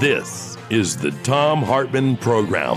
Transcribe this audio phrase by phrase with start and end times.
[0.00, 2.76] This is the Thom Hartmann Program.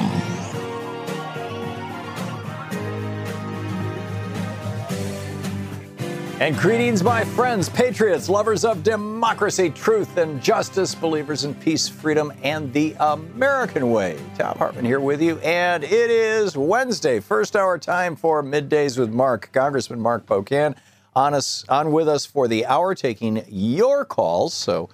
[6.41, 12.33] And greetings, my friends, patriots, lovers of democracy, truth, and justice, believers in peace, freedom,
[12.41, 14.17] and the American way.
[14.35, 19.11] Thom Hartmann here with you, and it is Wednesday, first hour time for Middays with
[19.13, 19.51] Mark.
[19.53, 20.75] Congressman Mark Pocan
[21.15, 24.55] on us on with us for the hour, taking your calls.
[24.55, 24.89] So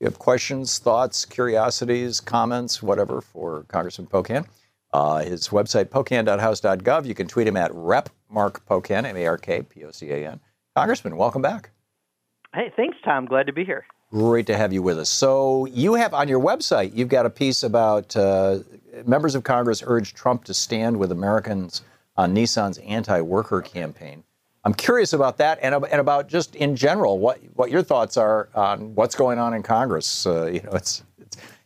[0.00, 4.46] you have questions, thoughts, curiosities, comments, whatever for Congressman Pocan.
[4.92, 7.06] Uh, his website, pocan.house.gov.
[7.06, 10.10] You can tweet him at Rep Mark Pocan, M A R K P O C
[10.10, 10.40] A N.
[10.74, 11.70] Congressman, welcome back.
[12.54, 13.26] Hey, thanks, Thom.
[13.26, 13.84] Glad to be here.
[14.10, 15.08] Great to have you with us.
[15.08, 18.58] So, you have on your website, you've got a piece about uh,
[19.06, 21.82] members of Congress urge Trump to stand with Americans
[22.16, 24.24] on Nissan's anti worker campaign.
[24.64, 28.50] I'm curious about that and, and about just in general what, what your thoughts are
[28.54, 30.26] on what's going on in Congress.
[30.26, 31.02] Uh, you know, it's,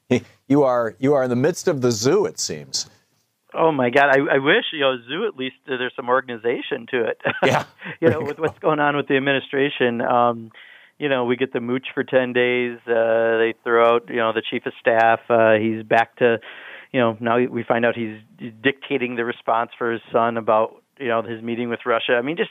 [0.09, 2.88] it's, you, are, you are in the midst of the zoo, it seems.
[3.56, 4.06] Oh my God!
[4.10, 7.21] I, I wish you know zoo at least uh, there's some organization to it.
[7.44, 7.65] Yeah,
[8.00, 10.00] you know with what's going on with the administration.
[10.00, 10.50] Um,
[10.99, 12.78] you know we get the mooch for ten days.
[12.87, 15.21] Uh, they throw out you know the chief of staff.
[15.28, 16.38] Uh, he's back to
[16.93, 18.19] you know now we find out he's
[18.61, 22.15] dictating the response for his son about you know his meeting with Russia.
[22.15, 22.50] I mean just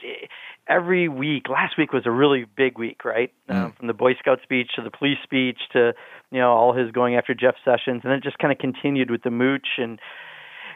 [0.69, 1.49] every week.
[1.49, 3.33] Last week was a really big week, right?
[3.49, 3.55] Mm.
[3.55, 5.93] Um, from the Boy Scout speech to the police speech to
[6.31, 9.23] you know all his going after Jeff Sessions, and it just kind of continued with
[9.23, 9.99] the mooch and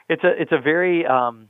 [0.10, 1.50] it's a it's a very um,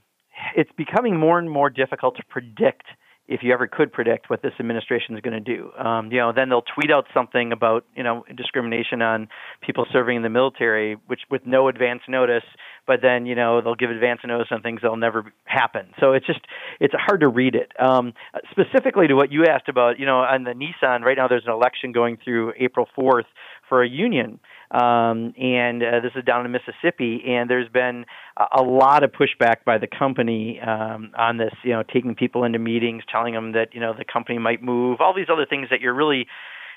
[0.55, 2.83] it's becoming more and more difficult to predict
[3.27, 5.71] if you ever could predict what this administration is going to do.
[5.77, 9.27] Um, you know, then they'll tweet out something about you know discrimination on
[9.61, 12.45] people serving in the military, which with no advance notice,
[12.87, 15.87] but then you know they'll give advance notice on things that'll never happen.
[15.99, 16.39] So it's just
[16.79, 17.71] it's hard to read it.
[17.79, 18.13] Um,
[18.49, 21.51] specifically to what you asked about, you know, on the Nissan right now, there's an
[21.51, 23.25] election going through April 4th
[23.69, 24.39] for a union
[24.71, 27.23] um, and uh, this is down in Mississippi.
[27.25, 28.05] And there's been
[28.37, 31.53] a, lot of pushback by the company um, on this.
[31.63, 34.99] You know, taking people into meetings, telling them that you know the company might move,
[34.99, 36.27] all these other things that you're really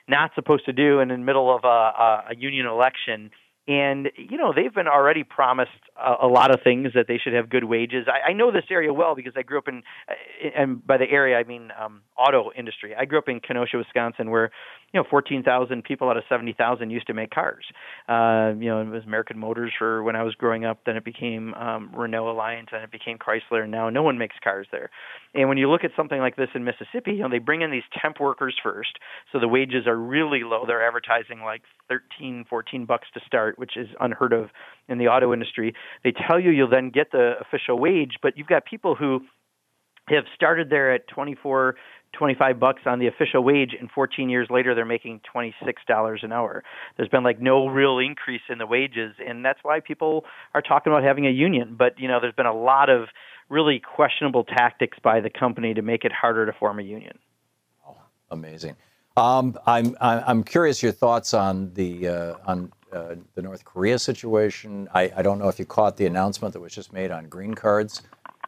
[0.09, 3.31] not supposed to do and in the middle of a, a union election.
[3.71, 7.35] And you know they've been already promised a, a lot of things that they should
[7.35, 8.09] have good wages.
[8.09, 9.85] I, I know this area well because I grew up in,
[10.57, 12.97] and by the area I mean um, auto industry.
[12.99, 14.51] I grew up in Kenosha, Wisconsin, where
[14.93, 17.65] you know 14,000 people out of 70,000 used to make cars.
[18.09, 20.81] Uh, you know it was American Motors for when I was growing up.
[20.85, 23.63] Then it became um, Renault Alliance, and it became Chrysler.
[23.63, 24.91] And now no one makes cars there.
[25.33, 27.71] And when you look at something like this in Mississippi, you know they bring in
[27.71, 28.99] these temp workers first,
[29.31, 30.65] so the wages are really low.
[30.67, 34.49] They're advertising like 13, 14 bucks to start, which is unheard of
[34.89, 35.75] in the auto industry.
[36.03, 39.21] They tell you you'll then get the official wage, but you've got people who
[40.09, 41.77] have started there at 24
[42.19, 46.65] 25 bucks on the official wage and 14 years later they're making $26 an hour.
[46.97, 50.93] There's been like no real increase in the wages and that's why people are talking
[50.93, 53.09] about having a union, but you know there's been a lot of
[53.49, 57.17] really questionable tactics by the company to make it harder to form a union.
[57.87, 57.97] Oh,
[58.31, 58.77] amazing.
[59.17, 64.89] Um, I'm I'm curious your thoughts on the uh, on uh, the North Korea situation.
[64.95, 67.55] I, I, don't know if you caught the announcement that was just made on green
[67.55, 68.03] cards.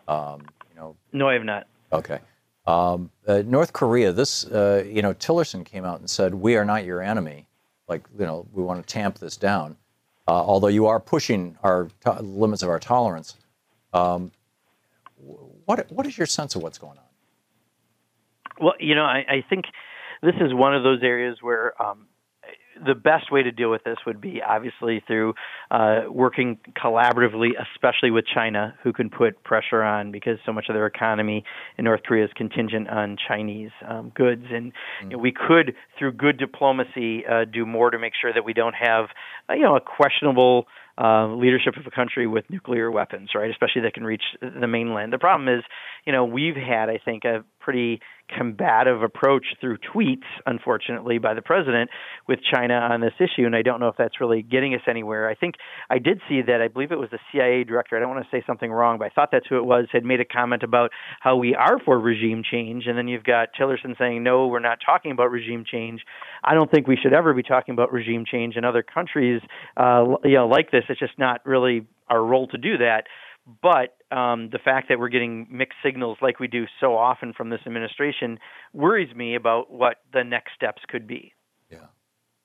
[0.08, 0.96] Um, you know.
[1.12, 1.66] No, I have not.
[1.92, 2.18] Okay.
[2.66, 4.12] Um, uh, North Korea.
[4.12, 7.46] This uh, you know Tillerson came out and said we are not your enemy.
[7.88, 9.76] Like you know we want to tamp this down.
[10.28, 13.36] Uh, although you are pushing our to- limits of our tolerance.
[13.92, 14.30] Um,
[15.64, 17.04] what what is your sense of what's going on?
[18.60, 19.64] Well, you know, I, I think
[20.22, 22.06] this is one of those areas where um,
[22.84, 25.34] the best way to deal with this would be obviously through
[25.70, 30.74] uh, working collaboratively, especially with China, who can put pressure on because so much of
[30.74, 31.44] their economy
[31.78, 34.44] in North Korea is contingent on Chinese um, goods.
[34.50, 35.10] And mm-hmm.
[35.10, 38.52] you know, we could, through good diplomacy, uh, do more to make sure that we
[38.52, 39.06] don't have,
[39.48, 40.66] uh, you know, a questionable
[41.02, 43.50] uh, leadership of a country with nuclear weapons, right?
[43.50, 45.12] Especially that can reach the mainland.
[45.12, 45.64] The problem is,
[46.06, 48.00] you know, we've had, I think, a pretty
[48.36, 51.90] combative approach through tweets, unfortunately, by the president
[52.28, 55.28] with China on this issue, and I don't know if that's really getting us anywhere.
[55.28, 55.56] I think
[55.90, 56.60] I did see that.
[56.60, 57.96] I believe it was the CIA director.
[57.96, 59.86] I don't want to say something wrong, but I thought that's who it was.
[59.92, 60.90] Had made a comment about
[61.20, 64.78] how we are for regime change, and then you've got Tillerson saying, "No, we're not
[64.84, 66.02] talking about regime change."
[66.44, 69.42] I don't think we should ever be talking about regime change in other countries,
[69.76, 70.84] uh, you know, like this.
[70.92, 73.04] It's just not really our role to do that.
[73.60, 77.50] But um, the fact that we're getting mixed signals like we do so often from
[77.50, 78.38] this administration
[78.72, 81.32] worries me about what the next steps could be.
[81.70, 81.86] Yeah.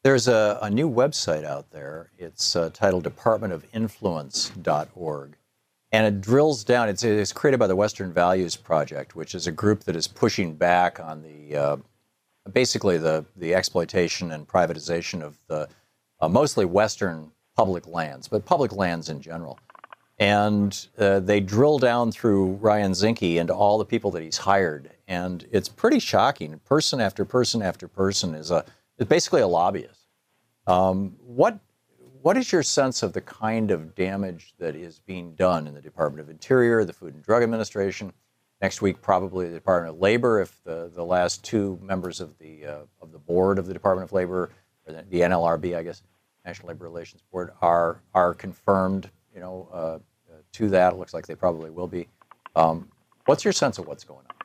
[0.04, 2.12] There's a, a new website out there.
[2.18, 5.38] It's uh, titled departmentofinfluence.org.
[5.92, 9.52] And it drills down, it's, it's, created by the Western Values Project, which is a
[9.52, 11.78] group that is pushing back on the uh,
[12.52, 15.70] basically the, the exploitation and privatization of the
[16.20, 19.60] uh, mostly Western public lands, but public lands in general.
[20.20, 24.92] And uh, they drill down through Ryan Zinke and all the people that he's hired.
[25.08, 26.60] And it's pretty shocking.
[26.66, 28.64] Person after person after person is, a,
[28.98, 30.08] is basically a lobbyist.
[30.66, 31.60] Um, what,
[32.22, 35.82] what is your sense of the kind of damage that is being done in the
[35.82, 38.12] Department of Interior, the Food and Drug Administration?
[38.60, 42.66] Next week, probably the Department of Labor, if the, the last two members of the,
[42.66, 44.52] uh, of the board of the Department of Labor,
[44.88, 46.02] or the, the NLRB, I guess,
[46.48, 50.00] National Labor Relations Board, are, are confirmed you know, uh,
[50.54, 50.94] to that.
[50.94, 52.08] It looks like they probably will be.
[52.56, 52.90] Um,
[53.26, 54.38] what's your sense of what's going on?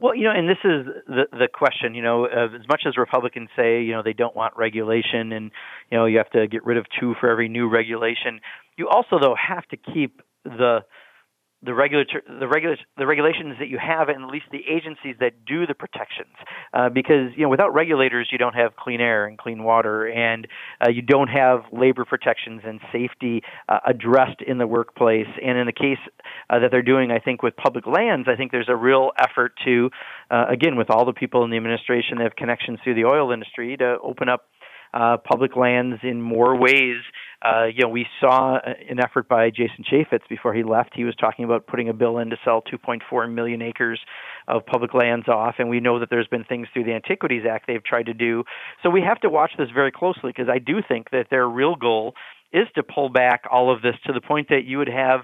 [0.00, 1.96] Well, you know, and this is the the question.
[1.96, 5.50] You know, uh, as much as Republicans say, you know, they don't want regulation, and
[5.90, 8.40] you know, you have to get rid of two for every new regulation.
[8.76, 10.84] You also, though, have to keep the
[11.66, 15.44] the regulator, the, regula- the regulations that you have, and at least the agencies that
[15.44, 16.32] do the protections.
[16.72, 20.46] Uh, because you know, without regulators, you don't have clean air and clean water, and
[20.80, 25.28] uh, you don't have labor protections and safety uh, addressed in the workplace.
[25.44, 25.98] And in the case
[26.48, 29.52] uh, that they're doing, I think with public lands, I think there's a real effort
[29.64, 29.90] to,
[30.30, 33.32] uh, again, with all the people in the administration that have connections through the oil
[33.32, 34.46] industry, to open up
[34.94, 36.96] uh, public lands in more ways.
[37.42, 40.90] Uh, you know, we saw an effort by Jason Chaffetz before he left.
[40.94, 44.00] He was talking about putting a bill in to sell 2.4 million acres
[44.48, 47.66] of public lands off, and we know that there's been things through the Antiquities Act
[47.66, 48.44] they've tried to do.
[48.82, 51.76] So we have to watch this very closely because I do think that their real
[51.76, 52.14] goal
[52.52, 55.20] is to pull back all of this to the point that you would have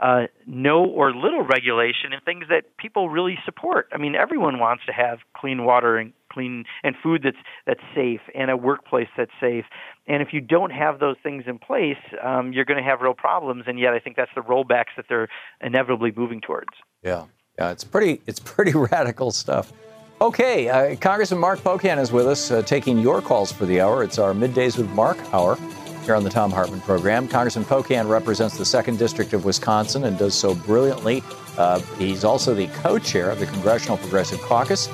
[0.00, 3.88] uh, no or little regulation in things that people really support.
[3.92, 7.36] I mean, everyone wants to have clean water and clean and food that's
[7.66, 9.64] that's safe and a workplace that's safe.
[10.06, 13.14] And if you don't have those things in place, um, you're going to have real
[13.14, 13.64] problems.
[13.66, 15.28] And yet, I think that's the rollbacks that they're
[15.62, 16.70] inevitably moving towards.
[17.02, 17.24] Yeah,
[17.58, 19.72] yeah, it's pretty it's pretty radical stuff.
[20.20, 24.02] Okay, uh, Congressman Mark Pocan is with us, uh, taking your calls for the hour.
[24.04, 25.58] It's our middays with Mark hour
[26.04, 27.26] here on the Thom Hartmann program.
[27.26, 31.22] Congressman Pocan represents the 2nd District of Wisconsin and does so brilliantly.
[31.56, 34.88] Uh, he's also the co chair of the Congressional Progressive Caucus,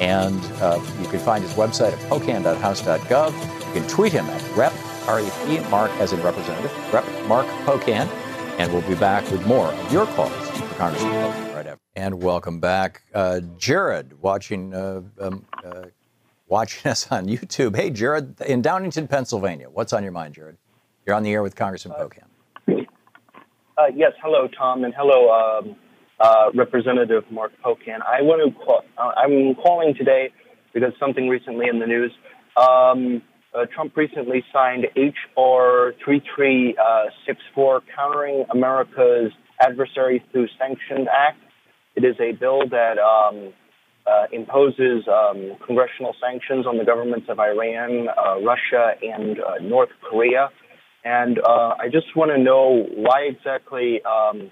[0.00, 3.66] and uh, you can find his website at pocan.house.gov.
[3.66, 4.72] You can tweet him at Rep,
[5.08, 8.08] R-E-P, Mark as in representative, Rep Mark Pocan,
[8.58, 11.80] and we'll be back with more of your calls for Congressman Pocan right after.
[11.94, 13.02] And welcome back.
[13.14, 15.84] Uh, Jared, watching uh, um, uh,
[16.48, 17.76] watching us on YouTube.
[17.76, 20.56] Hey, Jared, in Downingtown, Pennsylvania, what's on your mind, Jared?
[21.06, 22.86] You're on the air with Congressman uh, Pocan.
[23.78, 25.76] Uh, yes, hello, Thom, and hello, um,
[26.20, 28.00] uh, Representative Mark Pocan.
[28.02, 30.30] I want to call, uh, I'm calling today
[30.72, 32.12] because something recently in the news.
[32.56, 33.22] Um,
[33.54, 35.94] uh, Trump recently signed H.R.
[36.04, 41.38] 3364, Countering America's Adversary Through Sanctions Act.
[41.94, 43.54] It is a bill that um,
[44.06, 49.90] uh, imposes um, congressional sanctions on the governments of Iran, uh, Russia, and uh, North
[50.02, 50.50] Korea.
[51.04, 54.50] And uh, I just want to know why exactly um,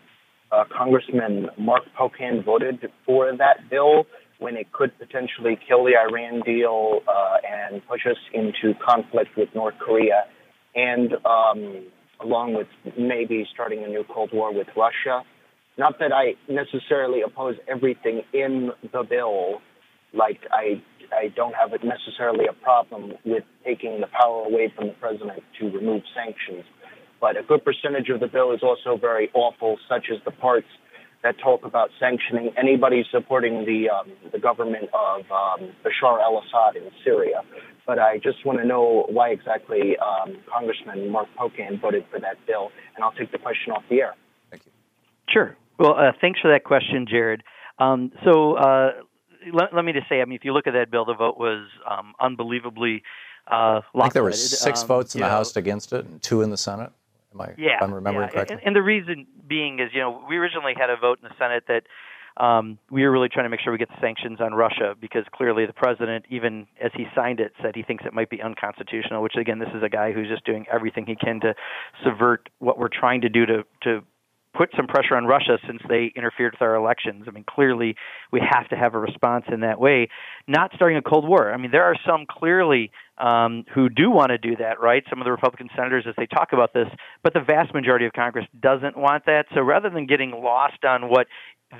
[0.52, 4.06] uh, Congressman Mark Pocan voted for that bill
[4.38, 9.48] when it could potentially kill the Iran deal uh, and push us into conflict with
[9.54, 10.24] North Korea,
[10.74, 11.84] and um,
[12.20, 12.66] along with
[12.98, 15.22] maybe starting a new Cold War with Russia.
[15.76, 19.60] Not that I necessarily oppose everything in the bill,
[20.12, 20.82] like I
[21.12, 25.70] I don't have necessarily a problem with taking the power away from the president to
[25.70, 26.64] remove sanctions,
[27.24, 30.66] but a good percentage of the bill is also very awful, such as the parts
[31.22, 36.90] that talk about sanctioning anybody supporting the um, the government of um, Bashar al-Assad in
[37.02, 37.40] Syria.
[37.86, 42.36] But I just want to know why exactly um, Congressman Mark Pocan voted for that
[42.46, 44.14] bill, and I'll take the question off the air.
[44.50, 44.72] Thank you.
[45.30, 45.56] Sure.
[45.78, 47.42] Well, uh, thanks for that question, Jared.
[47.78, 48.90] Um, so uh,
[49.50, 51.38] let, let, me just say, I mean, if you look at that bill, the vote
[51.38, 53.02] was um, unbelievably
[53.46, 56.22] uh, I think there were six um, votes in the know, House against it and
[56.22, 56.92] two in the Senate.
[57.34, 58.32] Am I, yeah, I'm remembering yeah.
[58.32, 58.56] correctly?
[58.56, 61.34] And, and, the reason being is, you know, we originally had a vote in the
[61.38, 61.82] Senate that
[62.42, 65.24] um, we were really trying to make sure we get the sanctions on Russia because
[65.32, 69.22] clearly the president, even as he signed it, said he thinks it might be unconstitutional.
[69.22, 71.54] Which again, this is a guy who's just doing everything he can to
[72.04, 74.00] subvert what we're trying to do to to
[74.56, 77.24] put some pressure on Russia since they interfered with our elections.
[77.26, 77.96] I mean, clearly
[78.32, 80.08] we have to have a response in that way,
[80.46, 81.52] not starting a Cold War.
[81.52, 85.04] I mean, there are some clearly um, who do want to do that, right?
[85.08, 86.88] Some of the Republican senators, as they talk about this,
[87.22, 89.46] but the vast majority of Congress doesn't want that.
[89.54, 91.26] So rather than getting lost on what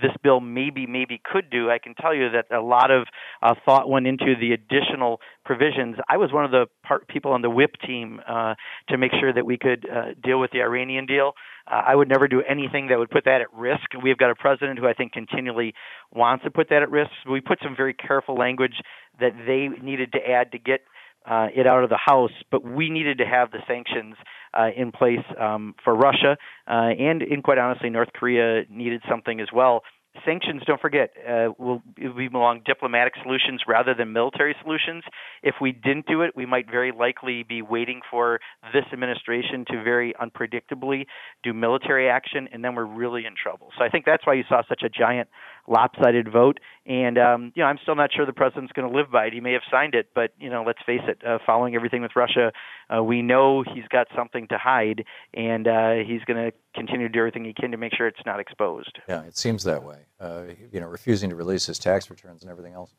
[0.03, 1.71] this bill maybe maybe could do.
[1.71, 3.07] I can tell you that a lot of
[3.43, 5.97] uh, thought went into the additional provisions.
[6.09, 8.55] I was one of the part, people on the whip team uh,
[8.89, 11.33] to make sure that we could uh, deal with the Iranian deal.
[11.67, 13.85] Uh, I would never do anything that would put that at risk.
[14.03, 15.75] We've got a president who I think continually
[16.13, 17.11] wants to put that at risk.
[17.31, 18.75] We put some very careful language
[19.21, 20.81] that they needed to add to get
[21.27, 24.15] uh, it out of the House, but we needed to have the sanctions
[24.53, 26.37] uh, in place um, for Russia,
[26.69, 29.83] uh, and in quite honestly, North Korea needed something as well
[30.25, 35.03] sanctions, don't forget, uh, will be along diplomatic solutions rather than military solutions.
[35.43, 38.41] If we didn't do it, we might very likely be waiting for
[38.73, 41.07] this administration to very unpredictably
[41.43, 43.71] do military action, and then we're really in trouble.
[43.77, 45.29] So I think that's why you saw such a giant
[45.67, 46.61] lopsided vote.
[46.87, 49.33] And um, you know, I'm still not sure the president's going to live by it.
[49.33, 51.25] He may have signed it, but you know, let's face it.
[51.27, 52.53] Uh, following everything with Russia,
[52.95, 57.13] uh, we know he's got something to hide, and uh, he's going to continue to
[57.13, 58.99] do everything he can to make sure it's not exposed.
[59.09, 60.01] Yeah, it seems that way.
[60.21, 60.43] Uh,
[60.73, 62.95] you know, refusing to release his tax returns and everything else.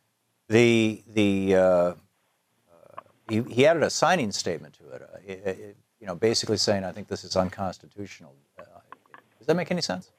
[0.50, 1.94] The the uh, uh,
[3.30, 6.92] he, he, added a signing statement to it, it, it, You know, basically saying, "I
[6.92, 8.34] think this is unconstitutional."
[9.38, 10.10] does that make any sense?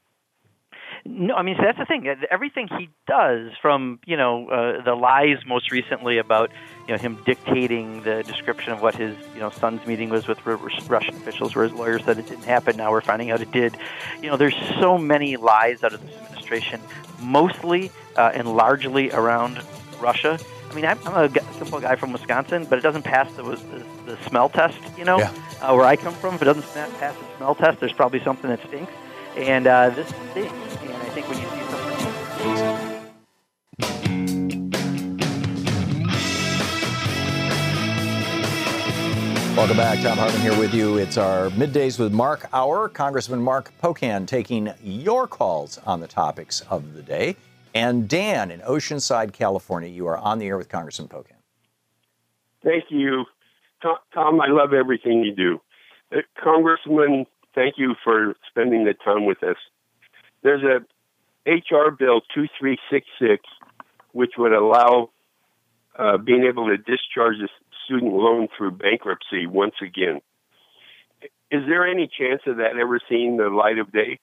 [1.09, 2.07] No, I mean that's the thing.
[2.31, 6.51] Everything he does, from you know uh, the lies most recently about
[6.87, 10.45] you know him dictating the description of what his you know son's meeting was with
[10.45, 12.77] Russian officials, where his lawyer said it didn't happen.
[12.77, 13.77] Now we're finding out it did.
[14.23, 16.81] You know, there's so many lies out of this administration,
[17.21, 19.61] mostly uh, and largely around
[20.01, 20.39] Russia.
[20.71, 23.85] I mean, I'm, I'm a simple guy from Wisconsin, but it doesn't pass the, the,
[24.07, 24.79] the smell test.
[24.99, 25.33] You know, yeah.
[25.61, 28.51] uh, where I come from, if it doesn't pass the smell test, there's probably something
[28.51, 28.93] that stinks.
[29.37, 30.66] And uh, this stinks.
[31.17, 31.97] And I think when you see something.
[39.57, 39.99] Welcome back.
[40.01, 40.99] Thom Hartmann here with you.
[40.99, 42.91] It's our middays with Mark hour.
[42.91, 47.37] Congressman Mark Pocan taking your calls on the topics of the day.
[47.75, 51.37] And Dan in Oceanside, California, you are on the air with Congressman Pocan.
[52.63, 53.25] Thank you.
[53.83, 55.61] Thom, I love everything you do.
[56.15, 59.57] Uh, Congressman thank you for spending the time with us.
[60.43, 60.81] There's a
[61.47, 63.45] HR Bill 2366,
[64.13, 65.11] which would allow
[65.99, 67.49] uh, being able to discharge a
[67.85, 70.21] student loan through bankruptcy once again.
[71.51, 74.19] Is there any chance of that ever seeing the light of day?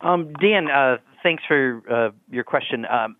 [0.00, 2.86] Um, Dan, uh, thanks for uh, your question.
[2.86, 3.16] Um,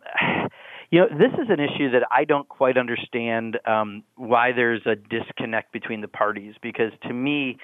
[0.90, 4.96] you know, this is an issue that I don't quite understand um, why there's a
[4.96, 7.58] disconnect between the parties because to me,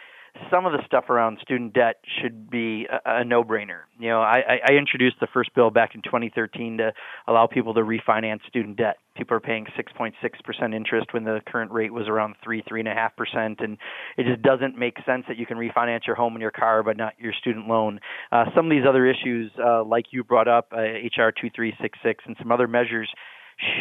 [0.51, 3.81] some of the stuff around student debt should be a, a no-brainer.
[3.99, 6.93] You know, I, I introduced the first bill back in 2013 to
[7.27, 8.97] allow people to refinance student debt.
[9.17, 12.95] People are paying 6.6% interest when the current rate was around three, three and a
[12.95, 13.77] half percent, and
[14.17, 16.97] it just doesn't make sense that you can refinance your home and your car, but
[16.97, 17.99] not your student loan.
[18.31, 22.37] Uh, some of these other issues, uh, like you brought up, uh, HR 2366, and
[22.39, 23.11] some other measures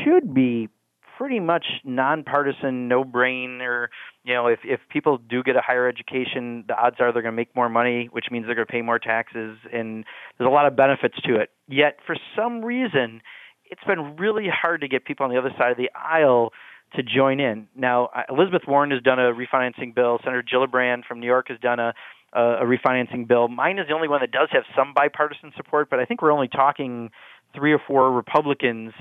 [0.03, 0.69] should be
[1.17, 3.87] pretty much nonpartisan, no brainer.
[4.23, 7.33] You know, if if people do get a higher education, the odds are they're going
[7.33, 10.05] to make more money, which means they're going to pay more taxes, and
[10.37, 11.49] there's a lot of benefits to it.
[11.67, 13.21] Yet, for some reason,
[13.65, 16.51] it's been really hard to get people on the other side of the aisle
[16.95, 17.67] to join in.
[17.75, 20.19] Now, Elizabeth Warren has done a refinancing bill.
[20.23, 21.93] Senator Gillibrand from New York has done a
[22.33, 23.47] a refinancing bill.
[23.47, 26.31] Mine is the only one that does have some bipartisan support, but I think we're
[26.31, 27.09] only talking
[27.55, 28.93] three or four Republicans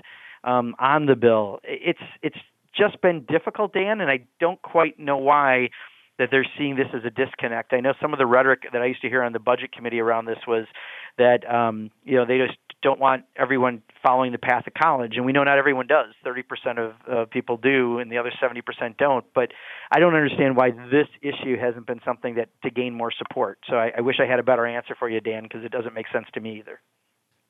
[0.45, 1.61] um, on the bill.
[1.65, 2.37] It's it's
[2.77, 5.71] just been difficult, Dan, and I don't quite know why
[6.19, 7.73] that they're seeing this as a disconnect.
[7.73, 10.01] I know some of the rhetoric that I used to hear on the budget committee
[10.01, 10.67] around this was
[11.19, 15.25] that um, you know they just don't want everyone following the path of college, and
[15.25, 16.15] we know not everyone does.
[16.25, 19.25] Thirty percent of uh, people do, and the other seventy percent don't.
[19.35, 19.53] But
[19.91, 23.59] I don't understand why this issue hasn't been something that to gain more support.
[23.69, 25.95] So I, I wish I had a better answer for you, Dan, because it doesn't
[25.95, 26.81] make sense to me either.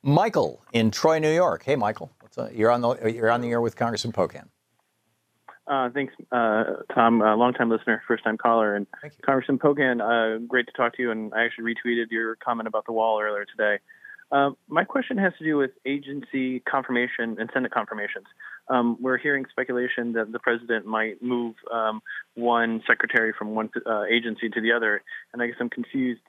[0.02, 1.62] Michael in Troy, New York.
[1.64, 2.50] Hey, Michael, What's up?
[2.54, 4.48] you're on the you're on the air with Congressman Pocan.
[5.66, 6.62] Uh, thanks, uh,
[6.94, 7.20] Thom.
[7.20, 8.86] Uh, long-time listener, first-time caller, and
[9.24, 10.00] Congressman Pocan.
[10.00, 11.10] Uh, great to talk to you.
[11.10, 13.78] And I actually retweeted your comment about the wall earlier today.
[14.30, 18.26] Uh, my question has to do with agency confirmation and Senate confirmations.
[18.68, 22.02] Um, we're hearing speculation that the president might move um,
[22.34, 25.02] one secretary from one uh, agency to the other,
[25.32, 26.22] and I guess I'm confused.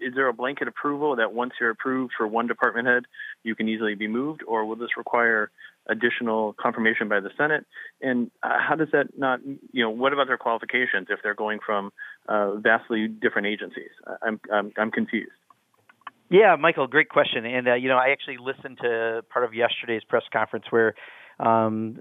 [0.00, 3.04] Is there a blanket approval that once you're approved for one department head,
[3.42, 5.50] you can easily be moved, or will this require
[5.86, 7.66] additional confirmation by the Senate?
[8.00, 11.58] And uh, how does that not, you know, what about their qualifications if they're going
[11.64, 11.92] from
[12.26, 13.90] uh, vastly different agencies?
[14.22, 15.32] I'm, I'm, I'm confused.
[16.34, 17.46] Yeah, Michael, great question.
[17.46, 20.96] And uh, you know, I actually listened to part of yesterday's press conference where
[21.38, 21.96] um,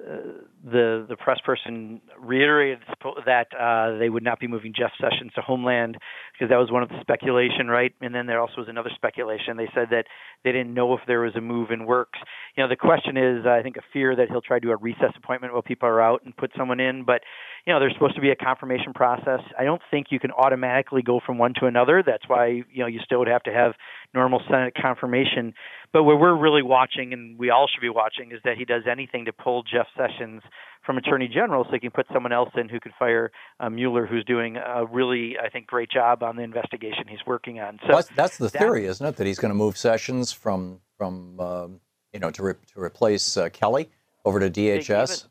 [0.63, 2.79] the the press person reiterated
[3.25, 5.97] that uh, they would not be moving Jeff Sessions to Homeland
[6.33, 7.93] because that was one of the speculation, right?
[8.01, 9.57] And then there also was another speculation.
[9.57, 10.05] They said that
[10.43, 12.19] they didn't know if there was a move in works.
[12.55, 14.77] You know, the question is, I think, a fear that he'll try to do a
[14.77, 17.03] recess appointment while people are out and put someone in.
[17.03, 17.21] But
[17.65, 19.39] you know, there's supposed to be a confirmation process.
[19.57, 22.03] I don't think you can automatically go from one to another.
[22.05, 23.73] That's why you know you still would have to have
[24.13, 25.53] normal Senate confirmation.
[25.91, 28.84] But what we're really watching, and we all should be watching, is that he does
[28.89, 30.41] anything to pull Jeff Sessions
[30.86, 34.05] from Attorney General so he can put someone else in who could fire uh, Mueller,
[34.05, 37.79] who's doing a really, I think, great job on the investigation he's working on.
[37.82, 39.15] So well, that's, that's, the theory, isn't it?
[39.17, 41.79] That he's going to move Sessions from from um,
[42.12, 43.89] you know to re- to replace uh, Kelly
[44.25, 45.27] over to DHS.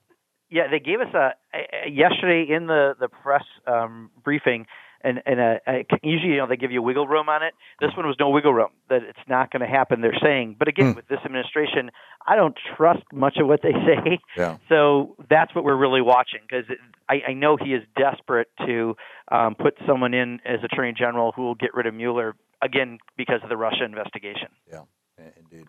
[0.51, 4.67] yeah, they gave us a, a, yesterday in the the press um, briefing
[5.05, 7.55] and and a, a, usually you know they give you wiggle room on it.
[7.81, 10.01] This one was no wiggle room that it's not going to happen.
[10.01, 10.97] They're saying, but again, mm.
[10.97, 11.91] with this administration,
[12.27, 14.19] I don't trust much of what they say.
[14.37, 14.57] Yeah.
[14.69, 16.65] So that's what we're really watching because
[17.09, 18.97] I, I know he is desperate to
[19.31, 23.41] um, put someone in as Attorney General who will get rid of Mueller again because
[23.43, 24.49] of the Russia investigation.
[24.71, 24.83] Yeah,
[25.19, 25.67] indeed.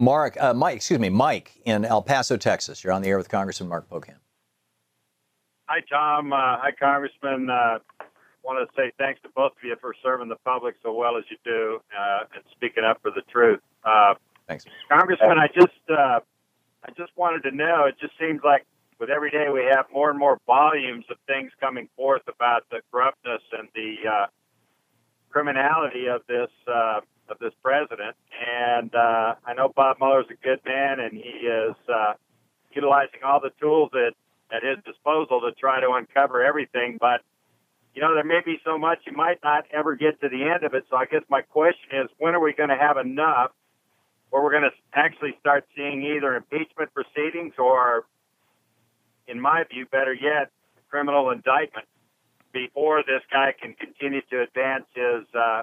[0.00, 2.82] Mark, uh, Mike, excuse me, Mike in El Paso, Texas.
[2.82, 4.16] You're on the air with Congressman Mark Pocan.
[5.68, 6.32] Hi, Thom.
[6.32, 7.48] Uh, hi, Congressman.
[7.48, 7.78] Uh,
[8.42, 11.24] want to say thanks to both of you for serving the public so well as
[11.30, 13.60] you do uh, and speaking up for the truth.
[13.84, 14.14] Uh,
[14.48, 15.38] thanks, Congressman.
[15.38, 16.20] I just uh,
[16.84, 17.84] I just wanted to know.
[17.86, 18.64] It just seems like
[18.98, 22.80] with every day we have more and more volumes of things coming forth about the
[22.90, 24.26] corruptness and the uh,
[25.30, 28.16] criminality of this uh, of this president.
[28.46, 32.14] And uh, I know Bob Mueller's a good man, and he is uh,
[32.72, 34.14] utilizing all the tools at
[34.52, 36.98] at his disposal to try to uncover everything.
[37.00, 37.20] But
[37.94, 40.64] you know, there may be so much you might not ever get to the end
[40.64, 40.84] of it.
[40.90, 43.50] So I guess my question is, when are we going to have enough
[44.30, 48.04] where we're going to actually start seeing either impeachment proceedings or,
[49.26, 50.50] in my view, better yet,
[50.88, 51.86] criminal indictment
[52.52, 55.62] before this guy can continue to advance his uh,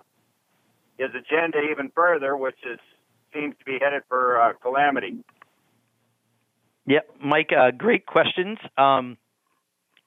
[0.98, 2.80] his agenda even further, which is
[3.34, 5.18] seems to be headed for uh, calamity.
[6.86, 8.58] Yep, Mike, uh, great questions.
[8.78, 9.18] Um,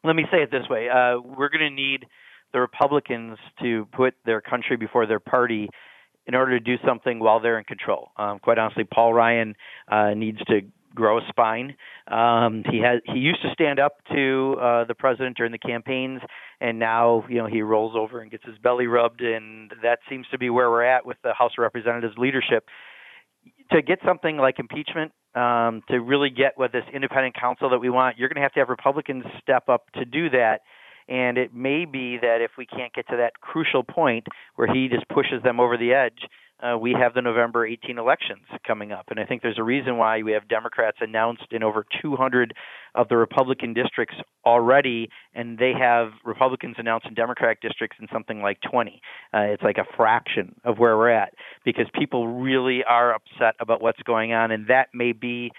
[0.05, 2.07] let me say it this way: uh, we're going to need
[2.53, 5.69] the Republicans to put their country before their party
[6.27, 8.11] in order to do something while they're in control.
[8.17, 9.55] Um, quite honestly, Paul Ryan
[9.91, 10.61] uh, needs to
[10.95, 11.77] grow a spine.
[12.09, 16.21] Um, he has he used to stand up to uh, the president during the campaigns,
[16.61, 20.27] and now you know he rolls over and gets his belly rubbed, and that seems
[20.33, 22.67] to be where we're at with the House of Representatives leadership.
[23.73, 27.89] To get something like impeachment um, to really get what this independent counsel that we
[27.89, 30.63] want, you're going to have to have Republicans step up to do that.
[31.09, 34.89] And it may be that if we can't get to that crucial point where he
[34.89, 36.23] just pushes them over the edge,
[36.63, 39.07] uh, we have the November 18 elections coming up.
[39.09, 42.55] And I think there's a reason why we have Democrats announced in over 200
[42.95, 48.43] of the Republican districts already, and they have Republicans announced in Democratic districts in something
[48.43, 49.01] like 20.
[49.33, 53.81] Uh, it's like a fraction of where we're at because people really are upset about
[53.81, 55.51] what's going on, and that may be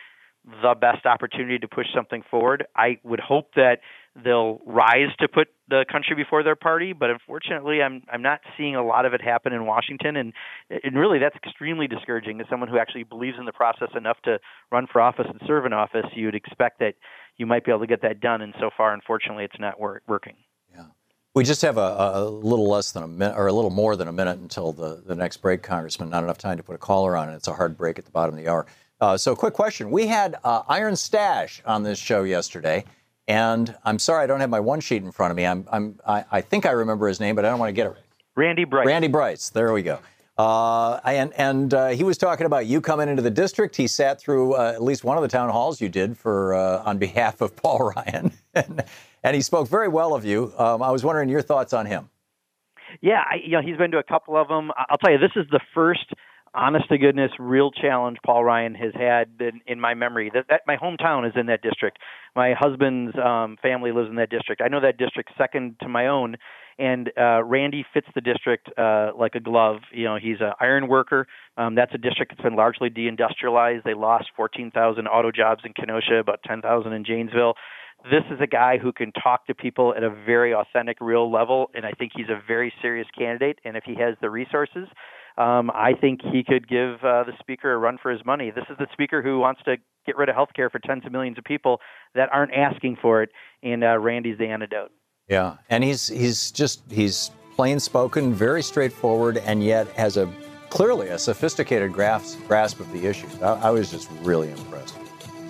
[0.64, 2.66] the best opportunity to push something forward.
[2.76, 3.80] I would hope that
[4.16, 8.76] they'll rise to put the country before their party, but unfortunately, I'm I'm not seeing
[8.76, 10.34] a lot of it happen in Washington, and
[10.70, 12.40] and really that's extremely discouraging.
[12.42, 14.40] As someone who actually believes in the process enough to
[14.72, 16.96] run for office and serve in office, you'd expect that
[17.38, 20.02] you might be able to get that done, and so far, unfortunately, it's not wor-
[20.08, 20.36] working.
[20.74, 20.86] Yeah,
[21.34, 24.10] we just have a, a little less than a minute, or a little more than
[24.10, 26.10] a minute until the the next break, Congressman.
[26.10, 28.12] Not enough time to put a caller on, and it's a hard break at the
[28.12, 28.66] bottom of the hour.
[29.00, 32.84] Uh, so, quick question: We had uh, IronStache on this show yesterday.
[33.32, 35.46] And I'm sorry, I don't have my one sheet in front of me.
[35.46, 37.88] I'm, I'm, I, I think I remember his name, but I don't want to get
[37.88, 37.96] it.
[38.36, 38.86] Randy Bryce.
[38.86, 39.50] Randy Bryce.
[39.50, 40.00] There we go.
[40.38, 43.78] Uh, and and uh, he was talking about you coming into the district.
[43.78, 46.84] He sat through uh, at least one of the town halls you did for uh,
[46.84, 48.84] on behalf of Paul Ryan, and,
[49.24, 50.52] and, he spoke very well of you.
[50.58, 52.10] Um, I was wondering your thoughts on him.
[53.00, 54.72] Yeah, I, you know he's been to a couple of them.
[54.90, 56.12] I'll tell you, this is the first
[56.54, 60.32] honest to goodness real challenge Paul Ryan has had in, in my memory.
[60.34, 62.00] That, that my hometown is in that district.
[62.36, 64.62] My husband's um, family lives in that district.
[64.62, 66.38] I know that district second to my own.
[66.80, 69.82] And uh, Randy fits the district uh, like a glove.
[69.94, 71.28] You know, he's an iron worker.
[71.58, 73.84] Um, that's a district that's been largely deindustrialized.
[73.84, 77.54] They lost 14,000 auto jobs in Kenosha, about 10,000 in Janesville
[78.10, 81.70] this is a guy who can talk to people at a very authentic, real level,
[81.76, 83.60] and I think he's a very serious candidate.
[83.64, 84.88] And if he has the resources,
[85.38, 88.52] um, I think he could give uh, the speaker a run for his money.
[88.52, 91.12] This is the speaker who wants to get rid of health care for tens of
[91.12, 91.80] millions of people
[92.16, 93.30] that aren't asking for it,
[93.64, 94.92] and uh, Randy's the antidote.
[95.28, 100.32] Yeah, and he's he's just he's plain spoken, very straightforward, and yet has a
[100.70, 103.42] clearly a sophisticated grasp grasp of the issues.
[103.42, 104.96] I, I was just really impressed.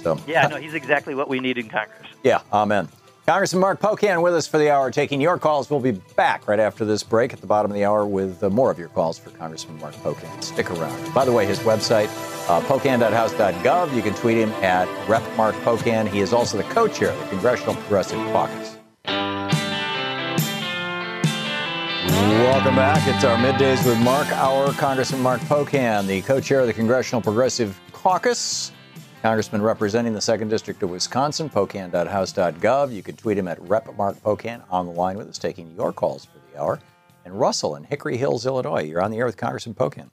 [0.02, 2.08] So yeah, no, he's exactly what we need in Congress.
[2.24, 2.90] Yeah, amen.
[3.32, 5.70] Congressman Mark Pocan with us for the hour, taking your calls.
[5.70, 8.50] We'll be back right after this break at the bottom of the hour with uh,
[8.50, 10.44] more of your calls for Congressman Mark Pocan.
[10.44, 11.14] Stick around.
[11.14, 12.08] By the way, his website,
[12.50, 13.96] uh, pocan.house.gov.
[13.96, 16.10] You can tweet him at Rep Mark Pocan.
[16.10, 18.76] He is also the co-chair of the Congressional Progressive Caucus.
[22.44, 23.08] Welcome back.
[23.08, 27.80] It's our middays with Mark, our Congressman Mark Pocan, the co-chair of the Congressional Progressive
[27.94, 28.74] Caucus.
[29.22, 32.92] Congressman representing the 2nd District of Wisconsin, pocan.house.gov.
[32.92, 35.94] You can tweet him at Rep Mark Pocan on the line with us, taking your
[35.94, 36.80] calls for the hour.
[37.24, 38.82] And Russell in Hickory Hills, Illinois.
[38.82, 40.10] You're on the air with Congressman Pocan.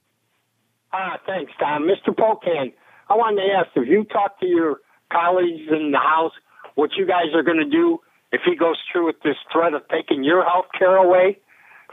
[0.92, 1.84] Ah, thanks, Thom.
[1.88, 2.14] Mr.
[2.14, 2.74] Pocan,
[3.08, 6.32] I wanted to ask if you talk to your colleagues in the House
[6.74, 9.88] what you guys are going to do if he goes through with this threat of
[9.88, 11.38] taking your health care away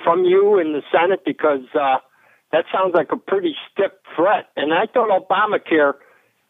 [0.03, 1.99] from you in the Senate, because uh,
[2.51, 4.49] that sounds like a pretty stiff threat.
[4.57, 5.93] And I thought Obamacare–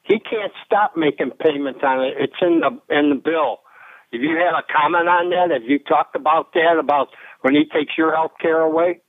[0.06, 2.14] he can't stop making payments on it.
[2.18, 3.60] It's in the in the bill.
[4.14, 5.52] Have you had a comment on that?
[5.52, 7.10] Have you talked about that about
[7.42, 9.02] when he takes your health care away?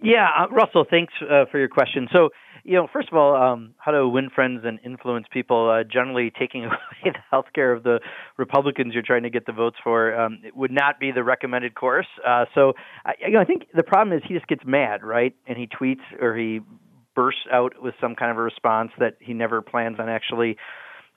[0.00, 2.08] Yeah, uh, Russell, thanks uh, for your question.
[2.12, 2.30] So,
[2.64, 5.70] you know, first of all, um, how to win friends and influence people.
[5.70, 8.00] Uh, generally, taking away the health care of the
[8.36, 11.74] Republicans you're trying to get the votes for um, it would not be the recommended
[11.74, 12.06] course.
[12.26, 15.34] Uh, so, I, you know, I think the problem is he just gets mad, right?
[15.46, 16.60] And he tweets or he
[17.18, 20.56] bursts out with some kind of a response that he never plans on actually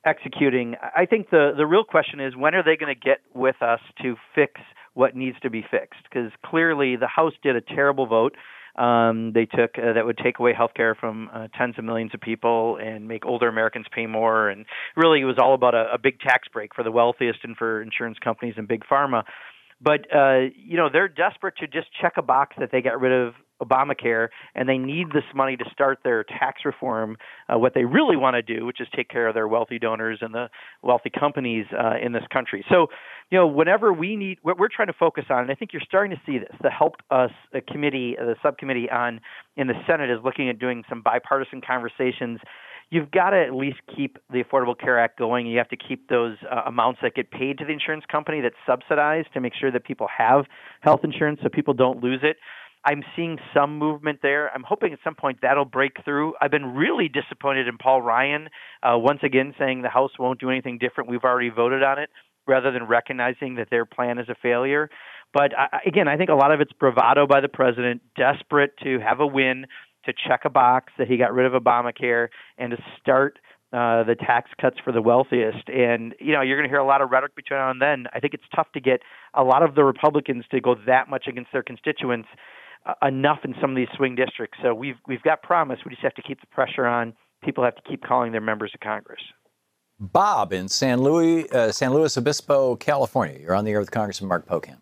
[0.04, 0.74] executing.
[0.98, 3.82] I think the the real question is when are they going to get with us
[4.02, 4.60] to fix
[4.96, 6.02] what needs to be fixed?
[6.10, 8.36] Because clearly the House did a terrible vote.
[8.76, 12.12] Um, they took uh, that would take away health care from uh, tens of millions
[12.16, 14.50] of people and make older Americans pay more.
[14.50, 17.56] And really, it was all about a, a big tax break for the wealthiest and
[17.56, 19.22] for insurance companies and big pharma.
[19.80, 23.12] But uh, you know, they're desperate to just check a box that they got rid
[23.12, 27.18] of Obamacare, and they need this money to start their tax reform.
[27.48, 30.20] Uh, what they really want to do, which is take care of their wealthy donors
[30.22, 30.50] and the
[30.82, 32.66] wealthy companies uh, in this country.
[32.70, 32.88] So,
[33.30, 35.82] you know, whenever we need, what we're trying to focus on, and I think you're
[35.86, 36.56] starting to see this.
[36.62, 37.32] The Help Us
[37.68, 39.22] committee, the subcommittee on
[39.56, 42.40] in the Senate, is looking at doing some bipartisan conversations
[42.92, 45.48] you've got to at least keep the Affordable Care Act going.
[45.48, 48.56] You have to keep those uh, amounts that get paid to the insurance company that's
[48.68, 50.46] subsidized to make sure that people have
[50.82, 52.38] health insurance so people don't lose it.
[52.84, 54.52] I'm seeing some movement there.
[54.54, 56.34] I'm hoping at some point that'll break through.
[56.42, 58.50] I've been really disappointed in Paul Ryan,
[58.82, 61.10] uh, once again saying the House won't do anything different.
[61.10, 62.10] We've already voted on it,
[62.48, 64.90] rather than recognizing that their plan is a failure.
[65.34, 69.00] But uh, again, I think a lot of it's bravado by the president, desperate to
[69.00, 69.68] have a win,
[70.06, 73.38] to check a box that he got rid of Obamacare, and to start
[73.74, 75.70] uh, the tax cuts for the wealthiest.
[75.70, 78.08] And you know, you're going to hear a lot of rhetoric between now and then.
[78.12, 79.02] I think it's tough to get
[79.36, 82.28] a lot of the Republicans to go that much against their constituents
[83.02, 84.58] enough in some of these swing districts.
[84.64, 85.80] So we've we've got promise.
[85.86, 87.14] We just have to keep the pressure on.
[87.44, 89.22] People have to keep calling their members of Congress.
[90.00, 93.38] Bob in San Luis, uh, San Luis Obispo, California.
[93.40, 94.78] You're on the air with Congressman Mark Pocan.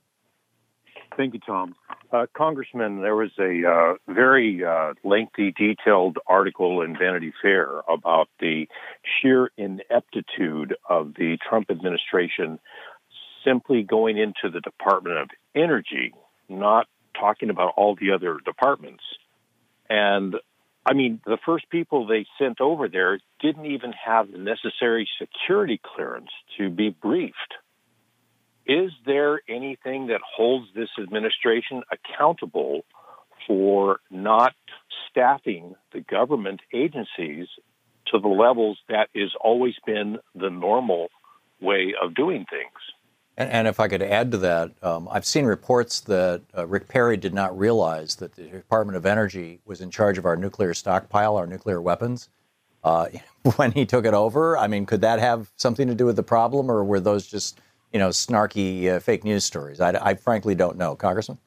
[1.17, 1.75] Thank you, Thom.
[2.13, 8.29] Uh, Congressman, there was a uh, very uh, lengthy, detailed article in Vanity Fair about
[8.39, 8.67] the
[9.21, 12.57] sheer ineptitude of the Trump administration
[13.45, 16.13] simply going into the Department of Energy,
[16.47, 16.87] not
[17.19, 19.03] talking about all the other departments.
[19.89, 20.35] And
[20.85, 25.79] I mean, the first people they sent over there didn't even have the necessary security
[25.83, 27.53] clearance to be briefed.
[28.65, 32.85] Is there anything that holds this administration accountable
[33.47, 34.53] for not
[35.09, 37.47] staffing the government agencies
[38.07, 41.09] to the levels that has always been the normal
[41.59, 42.79] way of doing things?
[43.39, 46.89] And, and if I could add to that, um, I've seen reports that uh, Rick
[46.89, 50.73] Perry did not realize that the Department of Energy was in charge of our nuclear
[50.73, 52.29] stockpile, our nuclear weapons,
[52.83, 53.07] uh,
[53.55, 54.57] when he took it over.
[54.57, 57.59] I mean, could that have something to do with the problem, or were those just
[57.93, 59.79] you know snarky uh, fake news stories?
[59.79, 61.39] I, I frankly don't know, Congressman.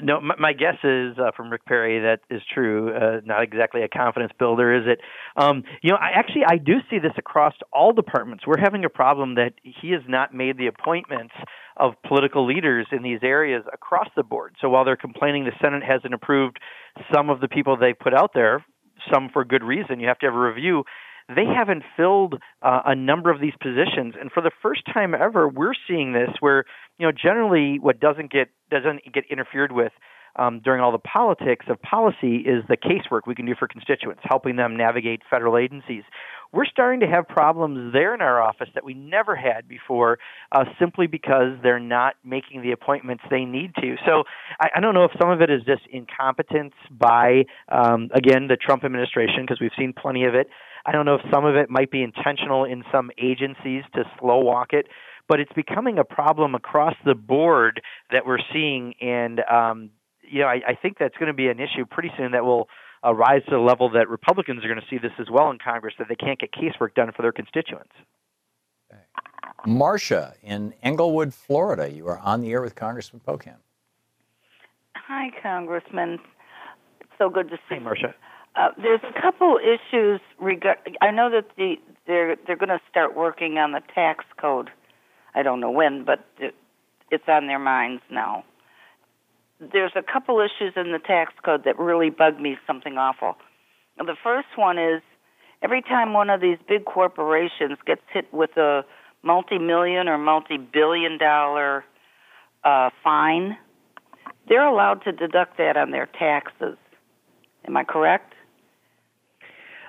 [0.00, 2.94] No, my, my guess is uh, from Rick Perry that is true.
[2.94, 5.00] Uh, not exactly a confidence builder, is it?
[5.36, 8.46] Um, you know, I actually I do see this across all departments.
[8.46, 11.34] We're having a problem that he has not made the appointments
[11.76, 14.54] of political leaders in these areas across the board.
[14.60, 16.58] So while they're complaining the Senate hasn't approved
[17.12, 18.64] some of the people they put out there,
[19.12, 20.84] some for good reason, you have to have a review
[21.28, 25.48] they haven't filled uh, a number of these positions and for the first time ever
[25.48, 26.64] we're seeing this where
[26.98, 29.92] you know generally what doesn't get doesn't get interfered with
[30.38, 34.22] um, during all the politics of policy is the casework we can do for constituents,
[34.24, 36.04] helping them navigate federal agencies.
[36.52, 40.18] We're starting to have problems there in our office that we never had before,
[40.52, 43.96] uh, simply because they're not making the appointments they need to.
[44.06, 44.24] So
[44.60, 48.56] I, I don't know if some of it is just incompetence by, um, again, the
[48.56, 50.48] Trump administration, because we've seen plenty of it.
[50.86, 54.38] I don't know if some of it might be intentional in some agencies to slow
[54.38, 54.86] walk it,
[55.28, 58.94] but it's becoming a problem across the board that we're seeing.
[59.00, 59.90] And, um,
[60.22, 62.68] you know, I, I think that's going to be an issue pretty soon that will
[63.04, 65.58] uh, rise to the level that Republicans are going to see this as well in
[65.58, 67.92] Congress that they can't get casework done for their constituents.
[69.66, 73.56] Marcia in Englewood, Florida, you are on the air with Congressman Pocan.
[74.94, 76.18] Hi, Congressman.
[77.00, 77.74] It's so good to see.
[77.76, 78.14] Hey, Marcia.
[78.58, 80.78] Uh, there's a couple issues regard.
[81.00, 81.76] I know that the
[82.08, 84.68] they're they're going to start working on the tax code.
[85.34, 86.56] I don't know when, but it,
[87.10, 88.44] it's on their minds now.
[89.60, 93.36] There's a couple issues in the tax code that really bug me something awful.
[93.96, 95.02] The first one is
[95.62, 98.84] every time one of these big corporations gets hit with a
[99.22, 101.84] multi-million or multi-billion dollar
[102.64, 103.56] uh, fine,
[104.48, 106.76] they're allowed to deduct that on their taxes.
[107.66, 108.34] Am I correct?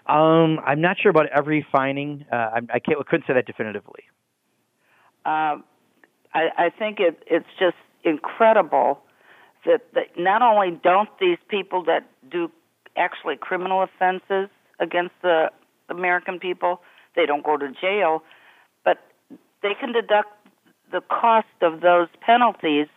[0.10, 2.26] Um, I'm not sure about every finding.
[2.32, 3.00] Uh, I, I can't.
[3.00, 4.04] I couldn't say that definitively.
[5.24, 5.58] Uh,
[6.34, 9.02] I, I think it, it's just incredible
[9.66, 12.50] that, that not only don't these people that do
[12.96, 15.52] actually criminal offenses against the
[15.90, 16.82] American people,
[17.16, 18.24] they don't go to jail,
[18.84, 18.98] but
[19.62, 20.30] they can deduct
[20.92, 22.88] the cost of those penalties,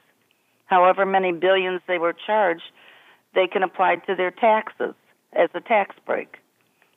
[0.67, 2.71] however many billions they were charged,
[3.35, 4.95] they can apply to their taxes
[5.35, 6.39] as a tax break.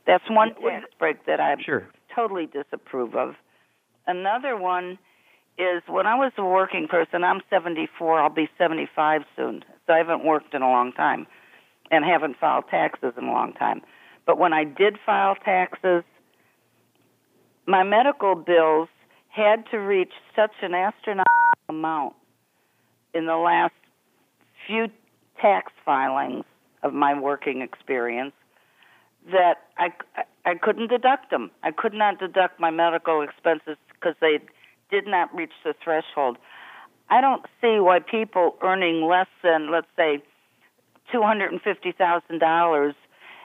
[0.05, 1.87] That's one tax break that I sure.
[2.15, 3.35] totally disapprove of.
[4.07, 4.99] Another one
[5.57, 9.63] is when I was a working person, I'm 74, I'll be 75 soon.
[9.87, 11.27] So I haven't worked in a long time
[11.91, 13.81] and haven't filed taxes in a long time.
[14.25, 16.03] But when I did file taxes,
[17.67, 18.89] my medical bills
[19.29, 21.25] had to reach such an astronomical
[21.69, 22.13] amount
[23.13, 23.73] in the last
[24.67, 24.87] few
[25.41, 26.45] tax filings
[26.83, 28.33] of my working experience
[29.31, 29.91] that I,
[30.45, 31.51] I couldn't deduct them.
[31.63, 34.39] I could not deduct my medical expenses because they
[34.91, 36.37] did not reach the threshold.
[37.09, 40.23] I don't see why people earning less than, let's say,
[41.13, 42.93] $250,000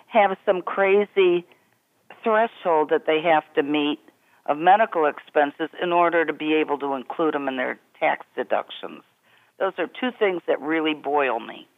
[0.07, 1.47] have some crazy
[2.23, 4.01] threshold that they have to meet
[4.47, 9.03] of medical expenses in order to be able to include them in their tax deductions.
[9.59, 11.69] Those are two things that really boil me.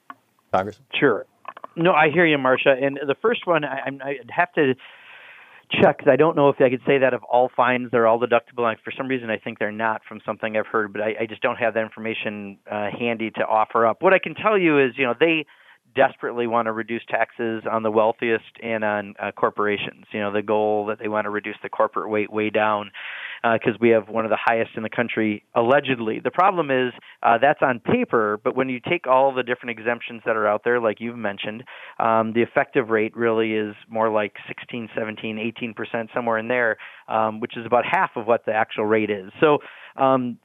[0.52, 0.86] Congressman?
[0.94, 1.26] Sure.
[1.76, 2.74] No, I hear you, Marcia.
[2.80, 4.74] And the first one, I, I'd have to
[5.80, 6.00] check.
[6.06, 8.62] I don't know if I could say that of all fines they're all deductible.
[8.62, 11.26] Like for some reason, I think they're not from something I've heard, but I, I
[11.26, 14.02] just don't have that information uh, handy to offer up.
[14.02, 15.46] What I can tell you is, you know, they
[15.94, 20.04] desperately want to reduce taxes on the wealthiest and on uh, corporations.
[20.12, 22.90] You know, the goal that they want to reduce the corporate weight way down
[23.42, 26.20] because uh, we have one of the highest in the country allegedly.
[26.22, 30.22] The problem is uh, that's on paper, but when you take all the different exemptions
[30.24, 31.64] that are out there, like you've mentioned,
[31.98, 36.76] um, the effective rate really is more like 16, 17, 18 percent, somewhere in there,
[37.08, 39.32] um, which is about half of what the actual rate is.
[39.40, 39.58] So
[39.96, 40.38] um,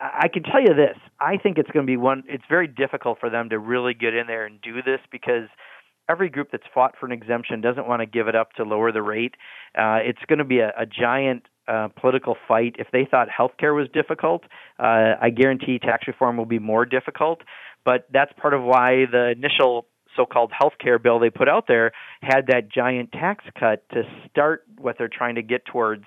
[0.00, 2.22] I can tell you this: I think it's going to be one.
[2.28, 5.48] It's very difficult for them to really get in there and do this because
[6.08, 8.92] every group that's fought for an exemption doesn't want to give it up to lower
[8.92, 9.34] the rate.
[9.76, 12.76] Uh, it's going to be a, a giant uh, political fight.
[12.78, 14.42] If they thought healthcare was difficult,
[14.78, 17.42] uh, I guarantee tax reform will be more difficult.
[17.84, 21.92] But that's part of why the initial so-called health care bill they put out there
[22.22, 26.04] had that giant tax cut to start what they're trying to get towards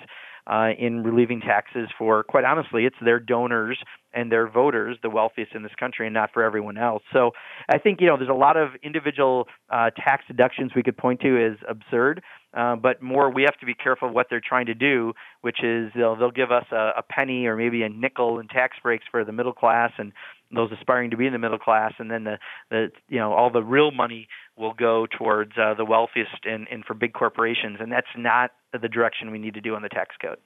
[0.47, 3.77] uh, in relieving taxes for, quite honestly, it's their donors
[4.13, 7.03] and their voters, the wealthiest in this country, and not for everyone else.
[7.13, 7.31] So
[7.69, 11.19] I think you know there's a lot of individual uh, tax deductions we could point
[11.21, 14.67] to as absurd, uh, but more we have to be careful of what they're trying
[14.67, 18.39] to do, which is they'll they'll give us a, a penny or maybe a nickel
[18.39, 20.13] in tax breaks for the middle class and
[20.51, 22.37] those aspiring to be in the middle class, and then the
[22.69, 26.85] the you know all the real money will go towards uh, the wealthiest and, and
[26.85, 30.15] for big corporations, and that's not the direction we need to do on the tax
[30.21, 30.37] code.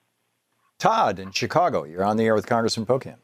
[0.80, 3.18] Todd in Chicago, you're on the air with Congressman Pocan.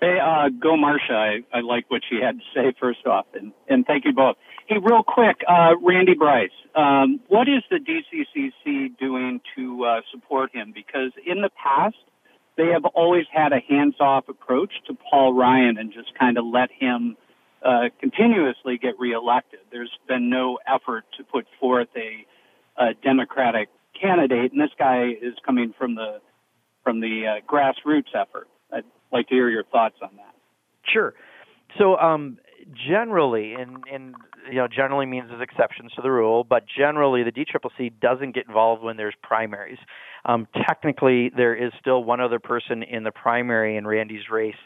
[0.00, 1.12] Hey, uh, go Marcia.
[1.12, 4.36] I, I like what she had to say first off, and, and thank you both.
[4.66, 10.54] Hey, real quick, uh, Randy Bryce, um, what is the DCCC doing to uh, support
[10.54, 10.72] him?
[10.74, 11.96] Because in the past,
[12.56, 16.70] they have always had a hands-off approach to Paul Ryan and just kind of let
[16.70, 17.16] him
[17.64, 19.60] uh, continuously get reelected.
[19.70, 22.26] There's been no effort to put forth a,
[22.82, 23.68] a Democratic
[24.00, 26.20] candidate, and this guy is coming from the
[26.82, 30.34] from the uh, grassroots effort I'd like to hear your thoughts on that.
[30.92, 31.14] Sure.
[31.78, 32.38] So um,
[32.74, 34.14] generally, and, and
[34.48, 38.46] you know, generally means there's exceptions to the rule, but generally the DCCC doesn't get
[38.46, 39.78] involved when there's primaries.
[40.24, 44.56] Um, technically, there is still one other person in the primary in Randy's race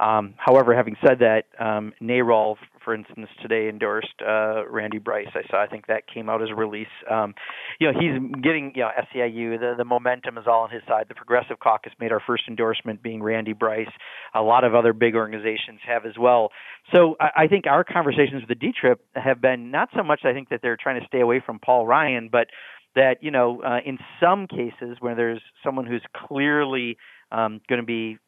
[0.00, 5.26] um, however, having said that, um, NARAL, for instance, today endorsed uh, Randy Bryce.
[5.34, 5.62] I saw.
[5.62, 6.86] I think that came out as a release.
[7.10, 7.34] Um,
[7.80, 9.58] you know, he's getting you know SEIU.
[9.58, 11.06] The the momentum is all on his side.
[11.08, 13.90] The Progressive Caucus made our first endorsement, being Randy Bryce.
[14.34, 16.50] A lot of other big organizations have as well.
[16.94, 20.20] So I, I think our conversations with the D Trip have been not so much.
[20.24, 22.46] I think that they're trying to stay away from Paul Ryan, but
[22.94, 26.96] that you know, uh, in some cases where there's someone who's clearly
[27.32, 28.18] um, going to be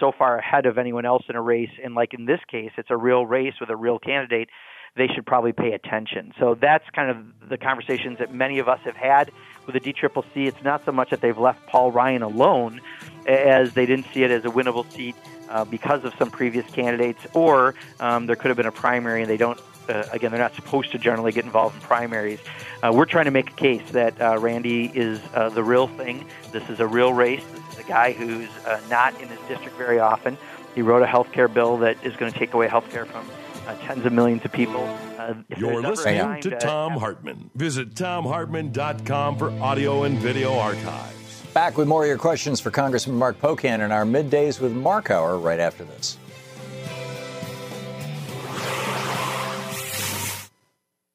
[0.00, 2.90] so far ahead of anyone else in a race, and like in this case, it's
[2.90, 4.48] a real race with a real candidate,
[4.96, 6.32] they should probably pay attention.
[6.38, 9.30] So that's kind of the conversations that many of us have had
[9.66, 10.46] with the DCCC.
[10.46, 12.80] It's not so much that they've left Paul Ryan alone
[13.26, 15.14] as they didn't see it as a winnable seat
[15.48, 19.30] uh, because of some previous candidates, or um, there could have been a primary and
[19.30, 19.60] they don't.
[19.88, 22.40] Uh, again, they're not supposed to generally get involved in primaries.
[22.82, 26.26] Uh, we're trying to make a case that uh, Randy is uh, the real thing.
[26.52, 29.76] This is a real race This is a guy who's uh, not in his district
[29.76, 30.36] very often.
[30.74, 33.28] He wrote a health care bill that is going to take away health care from
[33.66, 34.82] uh, tens of millions of people.
[35.18, 37.50] Uh, You're listening to Thom Hartmann.
[37.54, 41.42] Visit thomhartmann.com for audio and video archives.
[41.52, 45.10] Back with more of your questions for Congressman Mark Pocan in our middays with Mark
[45.10, 46.16] hour right after this.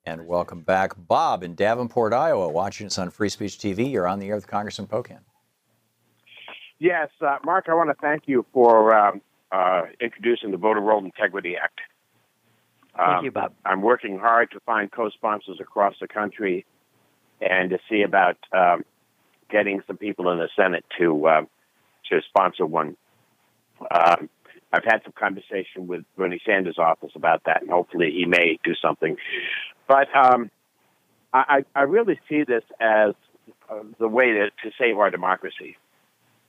[0.05, 3.89] And welcome back, Bob in Davenport, Iowa, watching us on Free Speech TV.
[3.89, 5.19] You're on the air with Congressman Pocan.
[6.77, 9.21] Yes, uh, Mark, I want to thank you for um,
[9.53, 11.79] uh, introducing the Voter Roll Integrity Act.
[12.99, 13.53] Um, thank you, Bob.
[13.65, 16.65] I'm working hard to find co-sponsors across the country
[17.39, 18.83] and to see about um,
[19.49, 21.41] getting some people in the Senate to uh,
[22.09, 22.97] to sponsor one.
[23.79, 24.29] Um,
[24.73, 28.73] I've had some conversation with Bernie Sanders' office about that, and hopefully he may do
[28.81, 29.15] something.
[29.87, 30.49] But um,
[31.33, 33.13] I, I really see this as
[33.69, 35.77] uh, the way to, to save our democracy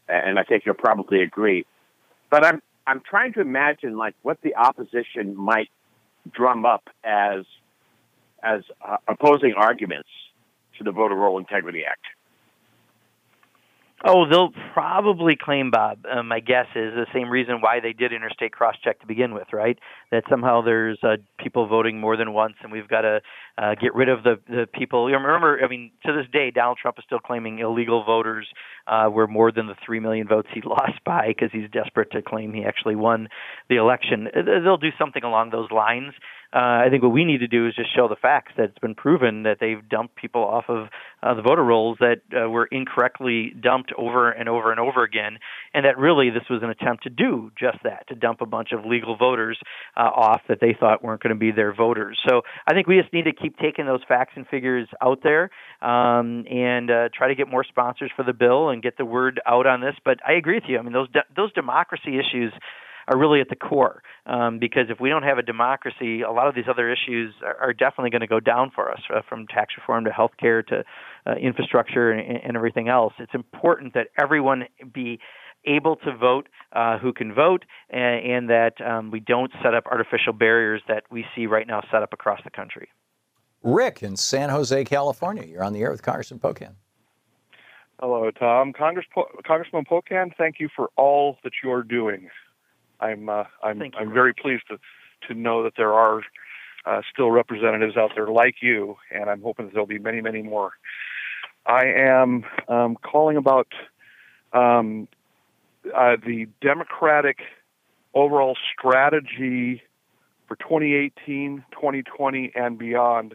[0.09, 1.65] and I think you'll probably agree.
[2.31, 5.71] But I'm I'm trying to imagine like what the opposition might
[6.33, 7.45] drum up as
[8.43, 10.09] as uh, opposing arguments
[10.79, 12.05] to the Voter Roll Integrity Act.
[14.07, 16.01] Oh, they'll probably claim, Bob.
[16.05, 19.33] Uh, my guess is the same reason why they did interstate cross check to begin
[19.33, 19.79] with, right?
[20.11, 23.21] That somehow there's uh, people voting more than once, and we've got to
[23.57, 25.09] uh, get rid of the the people.
[25.09, 28.47] You remember, I mean, to this day, Donald Trump is still claiming illegal voters
[28.87, 32.21] uh, were more than the three million votes he lost by because he's desperate to
[32.21, 33.29] claim he actually won
[33.71, 34.29] the election.
[34.35, 36.13] They'll do something along those lines.
[36.55, 38.79] Uh, I think what we need to do is just show the facts that it's
[38.79, 40.87] been proven that they've dumped people off of
[41.21, 45.39] uh, the voter rolls that uh, were incorrectly dumped over and over and over again,
[45.73, 48.71] and that really this was an attempt to do just that, to dump a bunch
[48.71, 49.59] of legal voters
[49.97, 52.21] uh, off that they thought weren't going to be their voters.
[52.29, 55.51] So I think we just need to keep taking those facts and figures out there
[55.83, 59.41] um, and uh, try to get more sponsors for the bill and get the word
[59.45, 59.97] out on this.
[60.05, 60.79] But I agree with you.
[60.79, 62.53] I mean, those de- those democracy issues
[63.09, 64.03] are really at the core.
[64.27, 67.57] Um, because if we don't have a democracy, a lot of these other issues are,
[67.57, 70.63] are definitely going to go down for us, uh, from tax reform to health care
[70.63, 70.85] to
[71.27, 73.13] uh, infrastructure and, and everything else.
[73.19, 75.19] It's important that everyone be
[75.67, 79.87] able to vote uh, who can vote, and, and that um, we don't set up
[79.87, 82.89] artificial barriers that we see right now set up across the country.
[83.63, 85.45] Rick in San Jose, California.
[85.45, 86.75] You're on the air with Congressman Pocan.
[87.99, 88.73] Hello, Thom.
[88.73, 89.07] Congress,
[89.47, 92.29] Congressman Pocan, thank you for all that you're doing.
[93.05, 94.79] I'm uh, I'm you, I'm very pleased to
[95.29, 96.23] to know that there are
[96.87, 100.43] uh, still representatives out there like you, and I'm hoping that there'll be many, many
[100.43, 100.73] more.
[101.67, 103.69] I am um, calling about
[104.53, 105.09] um,
[105.95, 107.39] uh, the Democratic
[108.13, 109.83] overall strategy
[110.47, 113.35] for 2018, 2020, and beyond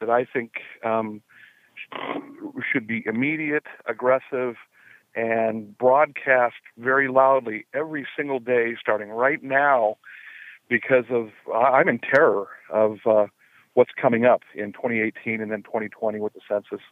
[0.00, 0.52] that I think
[0.84, 1.20] um,
[2.72, 4.56] should be immediate, aggressive,
[5.16, 9.96] and broadcast very loudly every single day, starting right now,
[10.68, 13.26] because of I'm in terror of uh,
[13.74, 16.84] what's coming up in 2018 and then 2020 with the census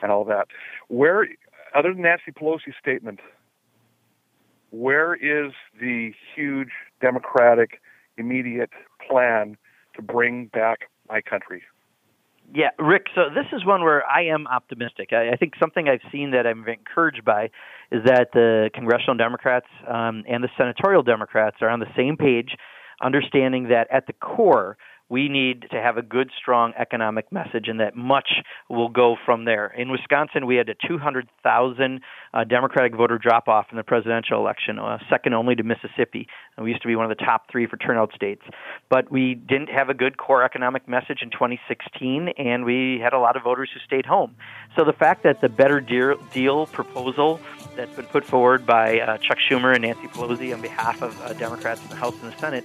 [0.00, 0.48] and all that.
[0.88, 1.28] Where,
[1.74, 3.20] other than Nancy Pelosi's statement,
[4.70, 7.80] where is the huge Democratic
[8.16, 8.70] immediate
[9.06, 9.56] plan
[9.94, 11.62] to bring back my country?
[12.54, 13.06] Yeah, Rick.
[13.14, 15.08] So this is one where I am optimistic.
[15.12, 17.44] I, I think something I've seen that I'm encouraged by
[17.90, 22.54] is that the congressional Democrats um, and the senatorial Democrats are on the same page,
[23.02, 24.76] understanding that at the core
[25.12, 28.30] we need to have a good, strong economic message, and that much
[28.70, 29.66] will go from there.
[29.66, 32.00] In Wisconsin, we had a 200,000
[32.32, 36.26] uh, Democratic voter drop off in the presidential election, uh, second only to Mississippi.
[36.56, 38.40] And we used to be one of the top three for turnout states.
[38.88, 43.18] But we didn't have a good core economic message in 2016, and we had a
[43.18, 44.34] lot of voters who stayed home.
[44.78, 47.38] So the fact that the better deal, proposal
[47.76, 51.34] that's been put forward by uh, Chuck Schumer and Nancy Pelosi on behalf of uh,
[51.34, 52.64] Democrats in the House and the Senate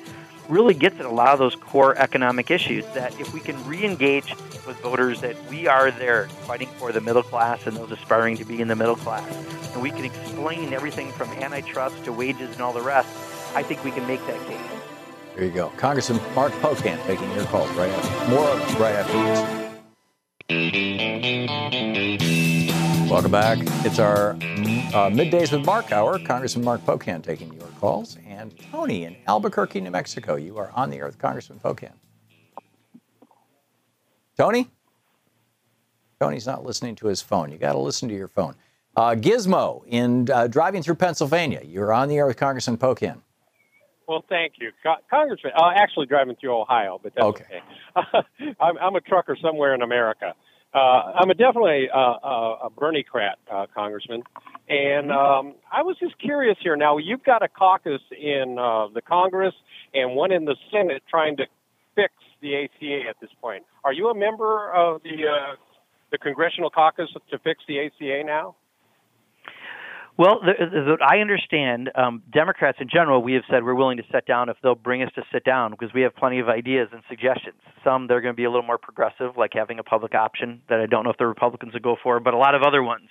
[0.49, 4.29] really gets at a lot of those core economic issues that if we can re-engage
[4.65, 8.45] with voters that we are there fighting for the middle class and those aspiring to
[8.45, 9.27] be in the middle class
[9.73, 13.09] and we can explain everything from antitrust to wages and all the rest
[13.55, 14.59] i think we can make that case.
[15.35, 15.69] There you go.
[15.77, 19.67] Congressman mark pocan taking your calls right after more right after this
[23.09, 23.59] Welcome back.
[23.85, 26.19] It's our uh, middays with Mark hour.
[26.19, 30.35] Congressman Mark Pocan taking your calls, and Tony in Albuquerque, New Mexico.
[30.35, 31.93] You are on the air with Congressman Pocan.
[34.37, 34.67] Tony?
[36.19, 37.49] Tony's not listening to his phone.
[37.49, 38.55] You got to listen to your phone.
[38.97, 41.61] Uh, Gizmo in uh, driving through Pennsylvania.
[41.63, 43.21] You're on the air with Congressman Pocan.
[44.07, 45.53] Well, thank you, Co- Congressman.
[45.55, 47.61] Uh, actually, driving through Ohio, but that's okay.
[47.95, 48.53] okay.
[48.59, 50.33] I'm, I'm a trucker somewhere in America.
[50.73, 50.77] Uh,
[51.15, 54.23] I'm a definitely uh, uh, a Berniecrat, uh, Congressman,
[54.67, 56.75] and um, I was just curious here.
[56.75, 59.53] Now you've got a caucus in uh, the Congress
[59.93, 61.45] and one in the Senate trying to
[61.95, 63.63] fix the ACA at this point.
[63.83, 65.55] Are you a member of the uh,
[66.11, 68.55] the congressional caucus to fix the ACA now?
[70.17, 73.21] Well, the, the, I understand um, Democrats in general.
[73.21, 75.71] We have said we're willing to sit down if they'll bring us to sit down
[75.71, 77.57] because we have plenty of ideas and suggestions.
[77.83, 80.79] Some they're going to be a little more progressive, like having a public option that
[80.79, 83.09] I don't know if the Republicans will go for, but a lot of other ones.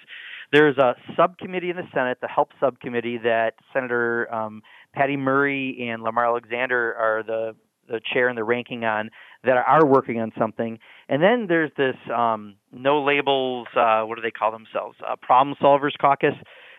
[0.52, 6.02] There's a subcommittee in the Senate, the Help Subcommittee, that Senator um, Patty Murray and
[6.02, 7.54] Lamar Alexander are the
[7.88, 9.10] the chair and the ranking on
[9.44, 10.80] that are working on something.
[11.08, 13.68] And then there's this um, no labels.
[13.76, 14.98] Uh, what do they call themselves?
[15.06, 16.34] Uh, problem solvers caucus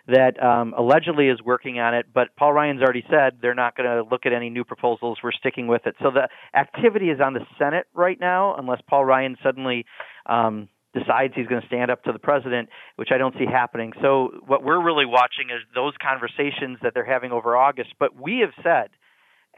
[0.07, 3.89] that um, allegedly is working on it, but Paul Ryan's already said they're not going
[3.89, 5.17] to look at any new proposals.
[5.21, 5.95] We're sticking with it.
[6.01, 9.85] So the activity is on the Senate right now, unless Paul Ryan suddenly
[10.25, 13.91] um, decides he's going to stand up to the president, which I don't see happening.
[14.01, 17.93] So what we're really watching is those conversations that they're having over August.
[17.99, 18.89] But we have said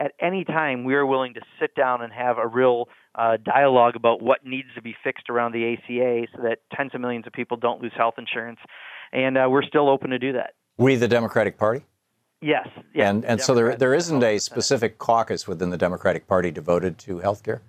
[0.00, 3.96] at any time we are willing to sit down and have a real uh, dialogue
[3.96, 7.32] about what needs to be fixed around the ACA so that tens of millions of
[7.32, 8.58] people don't lose health insurance
[9.12, 10.54] and uh, we're still open to do that.
[10.78, 11.84] We, the Democratic Party.
[12.42, 12.68] Yes.
[12.94, 16.96] yes and and so there there isn't a specific caucus within the Democratic Party devoted
[17.00, 17.60] to health care.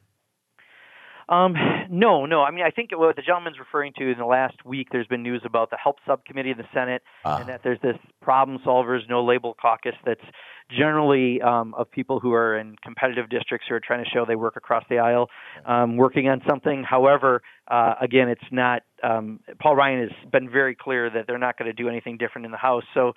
[1.32, 1.56] Um,
[1.90, 2.44] no, no.
[2.44, 5.24] I mean, I think what the gentleman's referring to in the last week, there's been
[5.24, 9.08] news about the Help Subcommittee in the Senate, uh and that there's this Problem Solvers
[9.08, 10.22] No Label Caucus that's
[10.70, 14.36] generally um, of people who are in competitive districts who are trying to show they
[14.36, 15.30] work across the aisle,
[15.66, 16.84] um, working on something.
[16.84, 18.82] However, uh, again, it's not.
[19.02, 22.46] Um, Paul Ryan has been very clear that they're not going to do anything different
[22.46, 22.84] in the House.
[22.94, 23.14] So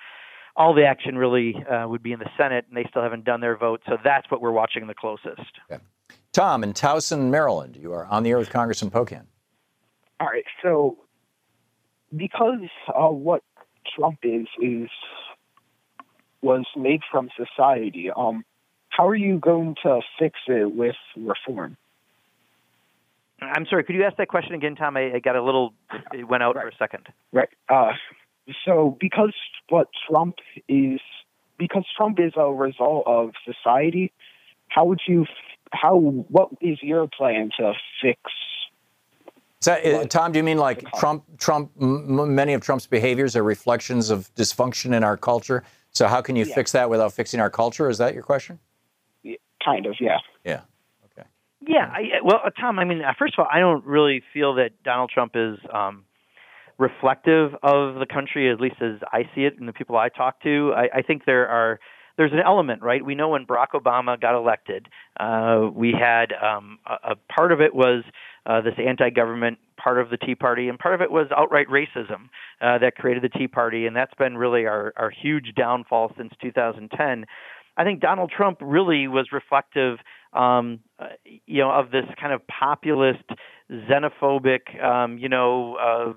[0.57, 3.41] all the action really uh, would be in the Senate, and they still haven't done
[3.41, 3.81] their vote.
[3.89, 5.41] So that's what we're watching the closest.
[5.71, 5.83] Okay.
[6.35, 9.22] Tom in Towson, Maryland, you are on the air with Congressman Pocan.
[10.18, 10.99] All right, so
[12.14, 13.43] because uh, what
[13.97, 14.89] Trump is is
[16.43, 18.45] was made from society, um,
[18.89, 21.76] how are you going to fix it with reform?
[23.41, 23.85] I'm sorry.
[23.85, 24.97] Could you ask that question again, Tom?
[24.97, 25.72] I, I got a little.
[26.12, 26.62] It went out right.
[26.62, 27.07] for a second.
[27.32, 27.49] Right.
[27.68, 27.93] Uh,
[28.64, 29.35] so because
[29.68, 30.37] what Trump
[30.68, 31.01] is
[31.59, 34.12] because Trump is a result of society,
[34.68, 35.26] how would you
[35.75, 38.20] how what is your plan to fix?
[39.62, 41.25] That, uh, Tom, do you mean like Trump?
[41.39, 45.64] Trump, m- many of Trump's behaviors are reflections of dysfunction in our culture.
[45.91, 46.55] So how can you yeah.
[46.55, 47.89] fix that without fixing our culture?
[47.89, 48.59] Is that your question?
[49.22, 50.18] Yeah, kind of, yeah.
[50.45, 50.61] Yeah.
[51.07, 51.27] Okay.
[51.66, 51.91] Yeah.
[51.91, 54.70] I, well, uh, Tom, I mean, uh, first of all, I don't really feel that
[54.83, 56.05] Donald Trump is um,
[56.79, 60.43] reflective of the country, at least as I see it and the people I talk
[60.43, 60.75] to.
[60.77, 61.79] I, I think there are
[62.17, 63.05] there's an element, right?
[63.05, 64.89] We know when Barack Obama got elected,
[65.19, 68.05] uh, we had um, a, a part of it was
[68.47, 72.29] uh, this anti-government part of the Tea Party, and part of it was outright racism
[72.61, 76.33] uh, that created the Tea Party, and that's been really our, our huge downfall since
[76.41, 77.25] 2010.
[77.77, 79.99] I think Donald Trump really was reflective,
[80.33, 80.81] um,
[81.25, 83.25] you know, of this kind of populist,
[83.71, 86.12] xenophobic, um, you know, uh,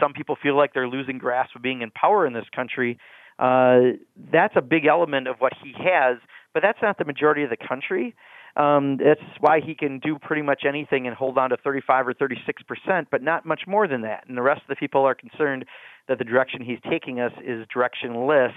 [0.00, 2.98] some people feel like they're losing grasp of being in power in this country.
[3.38, 3.96] Uh,
[4.32, 6.18] that's a big element of what he has,
[6.54, 8.14] but that's not the majority of the country.
[8.56, 12.14] Um, that's why he can do pretty much anything and hold on to 35 or
[12.14, 14.24] 36 percent, but not much more than that.
[14.26, 15.66] And the rest of the people are concerned
[16.08, 18.54] that the direction he's taking us is directionless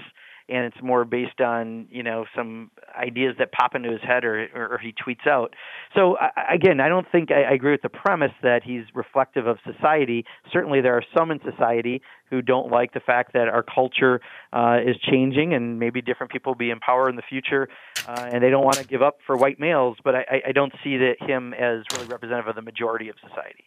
[0.49, 4.47] and it's more based on you know some ideas that pop into his head or,
[4.55, 5.53] or, or he tweets out.
[5.95, 9.47] So I, again, I don't think I, I agree with the premise that he's reflective
[9.47, 10.25] of society.
[10.51, 14.21] Certainly, there are some in society who don't like the fact that our culture
[14.53, 17.67] uh, is changing and maybe different people will be in power in the future,
[18.07, 19.97] uh, and they don't want to give up for white males.
[20.03, 23.65] But I, I don't see that him as really representative of the majority of society.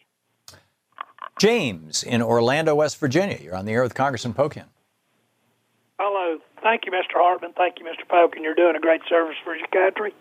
[1.39, 3.37] James in Orlando, West Virginia.
[3.41, 4.65] You're on the air with Congressman Pocan.
[5.99, 6.39] Hello.
[6.63, 7.19] Thank you, Mr.
[7.19, 7.51] Hartmann.
[7.53, 8.07] Thank you, Mr.
[8.07, 10.13] Polk, and you're doing a great service for your country.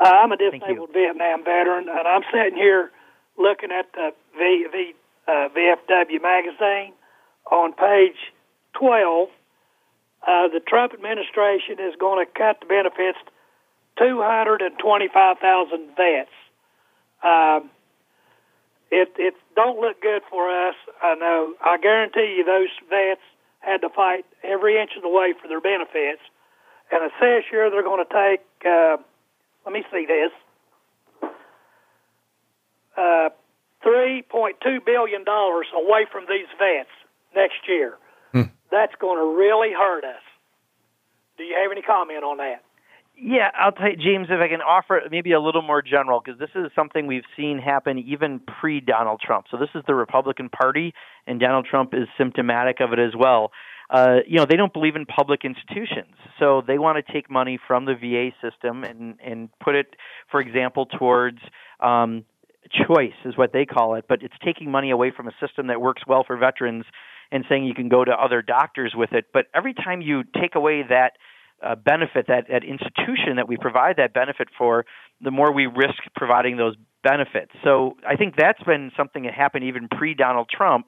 [0.00, 2.90] Uh, I'm a disabled Vietnam veteran, and I'm sitting here
[3.36, 4.94] looking at the v, v,
[5.28, 6.94] uh, VFW magazine
[7.52, 8.16] on page
[8.80, 9.28] 12.
[10.26, 13.18] Uh, the Trump administration is going to cut the benefits
[13.98, 16.30] 225,000 vets.
[17.22, 17.70] Um,
[18.90, 20.74] it it don't look good for us.
[21.02, 21.52] I know.
[21.60, 23.20] I guarantee you, those vets
[23.60, 26.22] had to fight every inch of the way for their benefits.
[26.90, 28.96] And it says here they're going to take, uh,
[29.64, 30.32] let me see this,
[32.96, 33.28] uh,
[33.84, 36.90] $3.2 billion away from these vets
[37.34, 37.94] next year.
[38.32, 38.50] Hmm.
[38.70, 40.22] That's going to really hurt us.
[41.36, 42.62] Do you have any comment on that?
[43.20, 46.38] Yeah, I'll tell you, James, if I can offer maybe a little more general, because
[46.38, 49.46] this is something we've seen happen even pre Donald Trump.
[49.50, 50.94] So this is the Republican Party,
[51.26, 53.50] and Donald Trump is symptomatic of it as well.
[53.90, 57.58] Uh, you know, they don't believe in public institutions, so they want to take money
[57.66, 59.96] from the VA system and and put it,
[60.30, 61.38] for example, towards
[61.80, 62.24] um,
[62.70, 65.80] choice is what they call it, but it's taking money away from a system that
[65.80, 66.84] works well for veterans
[67.32, 69.26] and saying you can go to other doctors with it.
[69.32, 71.12] But every time you take away that
[71.62, 74.84] uh, benefit, that, that institution that we provide that benefit for,
[75.20, 77.52] the more we risk providing those benefits.
[77.64, 80.86] So I think that's been something that happened even pre Donald Trump.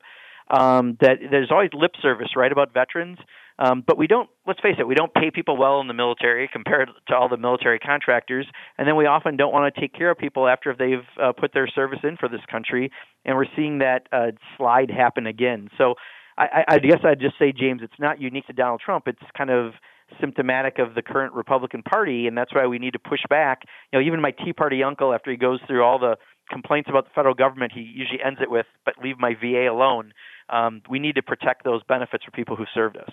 [0.50, 3.18] Um, that there's always lip service, right, about veterans.
[3.60, 6.48] Um, but we don't, let's face it, we don't pay people well in the military
[6.50, 8.46] compared to all the military contractors.
[8.76, 11.52] And then we often don't want to take care of people after they've uh, put
[11.52, 12.90] their service in for this country.
[13.24, 15.68] And we're seeing that uh, slide happen again.
[15.78, 15.94] So
[16.38, 19.06] I, I guess I'd just say, James, it's not unique to Donald Trump.
[19.06, 19.74] It's kind of
[20.20, 23.62] symptomatic of the current Republican Party, and that's why we need to push back.
[23.92, 26.16] You know, even my Tea Party uncle, after he goes through all the
[26.50, 30.12] complaints about the federal government, he usually ends it with, "But leave my VA alone."
[30.48, 33.10] Um, we need to protect those benefits for people who served us.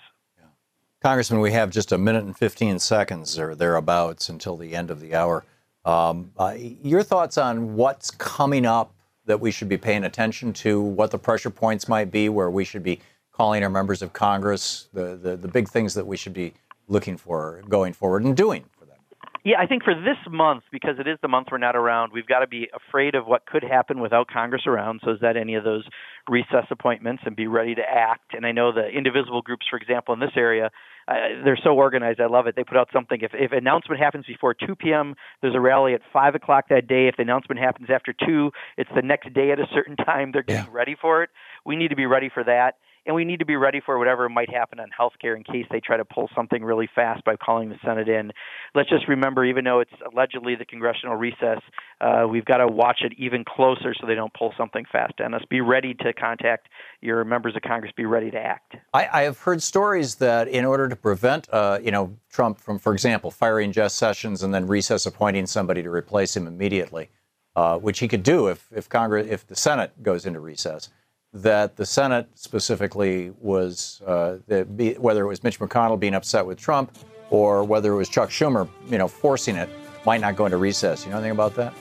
[1.00, 4.98] Congressman, we have just a minute and 15 seconds or thereabouts until the end of
[5.00, 5.44] the hour.
[5.84, 8.92] Um, uh, your thoughts on what's coming up
[9.26, 12.64] that we should be paying attention to, what the pressure points might be, where we
[12.64, 16.34] should be calling our members of Congress, the, the, the big things that we should
[16.34, 16.52] be
[16.88, 18.96] looking for going forward and doing for them?
[19.44, 22.26] Yeah, I think for this month, because it is the month we're not around, we've
[22.26, 25.00] got to be afraid of what could happen without Congress around.
[25.04, 25.84] So, is that any of those
[26.28, 28.34] recess appointments and be ready to act?
[28.34, 30.70] And I know the indivisible groups, for example, in this area,
[31.06, 31.14] uh,
[31.44, 32.20] they're so organized.
[32.20, 32.56] I love it.
[32.56, 33.20] They put out something.
[33.22, 37.08] If, if announcement happens before 2 p.m., there's a rally at 5 o'clock that day.
[37.08, 40.32] If the announcement happens after 2, it's the next day at a certain time.
[40.32, 40.78] They're getting yeah.
[40.78, 41.30] ready for it.
[41.64, 42.74] We need to be ready for that
[43.08, 45.80] and we need to be ready for whatever might happen on healthcare in case they
[45.80, 48.30] try to pull something really fast by calling the Senate in.
[48.74, 51.60] Let's just remember, even though it's allegedly the congressional recess,
[52.02, 55.32] uh, we've got to watch it even closer so they don't pull something fast on
[55.32, 55.40] us.
[55.48, 56.68] Be ready to contact
[57.00, 57.92] your members of Congress.
[57.96, 58.76] Be ready to act.
[58.92, 62.78] I, I have heard stories that in order to prevent, uh, you know, Trump from,
[62.78, 67.08] for example, firing Jeff Sessions and then recess appointing somebody to replace him immediately,
[67.56, 70.90] uh, which he could do if, if Congress, if the Senate goes into recess
[71.32, 74.36] that the Senate specifically was, uh,
[74.76, 76.96] be, whether it was Mitch McConnell being upset with Trump
[77.30, 79.68] or whether it was Chuck Schumer, you know, forcing it,
[80.06, 81.04] might not go into recess.
[81.04, 81.74] You know anything about that?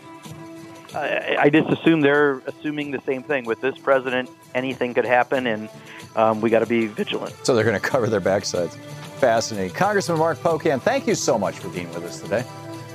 [0.93, 3.45] I, I just assume they're assuming the same thing.
[3.45, 5.69] With this president, anything could happen, and
[6.15, 7.35] um, we got to be vigilant.
[7.43, 8.75] So they're going to cover their backsides.
[9.19, 9.73] Fascinating.
[9.75, 12.43] Congressman Mark Pocan, thank you so much for being with us today.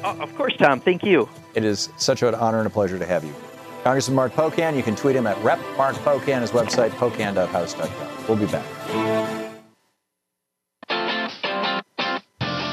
[0.04, 0.80] Uh, of course, Thom.
[0.80, 1.28] Thank you.
[1.54, 3.34] It is such an honor and a pleasure to have you.
[3.82, 8.26] Congressman Mark Pocan, you can tweet him at Rep Mark Pocan, his website, pocan.house.com.
[8.28, 8.64] We'll be back.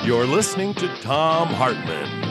[0.06, 2.28] You're listening to Thom Hartmann.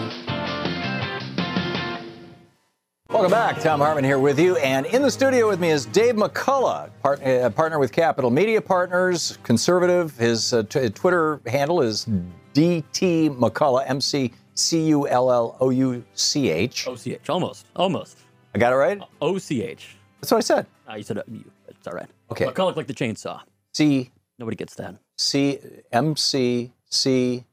[3.10, 3.58] Welcome back.
[3.58, 4.56] Thom Hartmann here with you.
[4.58, 8.60] And in the studio with me is Dave McCulloch, part, uh, partner with Capital Media
[8.60, 10.16] Partners, conservative.
[10.16, 12.06] His uh, t- Twitter handle is
[12.54, 16.86] DT McCulloch, M C C U L L O U C H.
[16.86, 17.66] O C H, almost.
[17.74, 18.18] Almost.
[18.58, 19.00] I got it right?
[19.20, 19.94] O C H.
[20.20, 20.66] That's what I said.
[20.90, 21.44] Uh, you said uh, you.
[21.68, 22.08] It's all right.
[22.32, 22.46] Okay.
[22.46, 23.40] McCulloch like the chainsaw.
[23.72, 24.10] C.
[24.36, 24.96] Nobody gets that.
[25.16, 25.60] C
[25.92, 27.44] M C C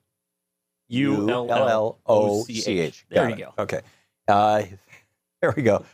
[0.87, 3.05] U L L O C H.
[3.07, 3.53] There you go.
[3.59, 3.81] Okay.
[4.27, 4.63] Uh,
[5.43, 5.85] there we go.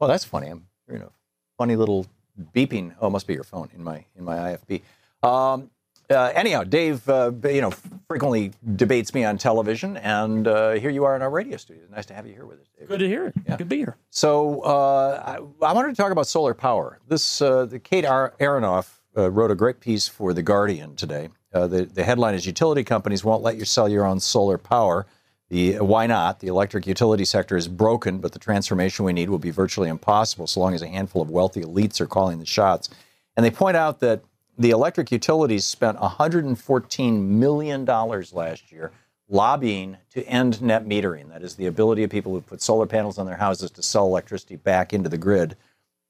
[0.00, 0.48] Well, that's funny.
[0.48, 1.10] I'm hearing a
[1.56, 2.06] funny little
[2.52, 2.96] beeping.
[3.00, 4.82] Oh, it must be your phone in my in my IFB.
[5.22, 5.70] Um,
[6.10, 7.70] uh, anyhow, Dave, uh, you know,
[8.08, 11.84] frequently debates me on television, and uh, here you are in our radio studio.
[11.90, 12.66] Nice to have you here with us.
[12.78, 12.88] Dave.
[12.88, 13.34] Good to hear it.
[13.46, 13.96] Good to be here.
[14.10, 16.98] So uh, I, I, wanted to talk about solar power.
[17.06, 21.28] This, uh, the Kate Ar- Aronoff uh, wrote a great piece for the Guardian today.
[21.52, 25.06] the the headline is "Utility companies won't let you sell your own solar power."
[25.50, 26.38] The why not?
[26.40, 30.46] The electric utility sector is broken, but the transformation we need will be virtually impossible
[30.46, 32.88] so long as a handful of wealthy elites are calling the shots.
[33.36, 34.22] And they point out that
[34.60, 38.92] the electric utilities spent $114 million last year
[39.26, 41.30] lobbying to end net metering.
[41.30, 44.06] That is the ability of people who put solar panels on their houses to sell
[44.06, 45.56] electricity back into the grid.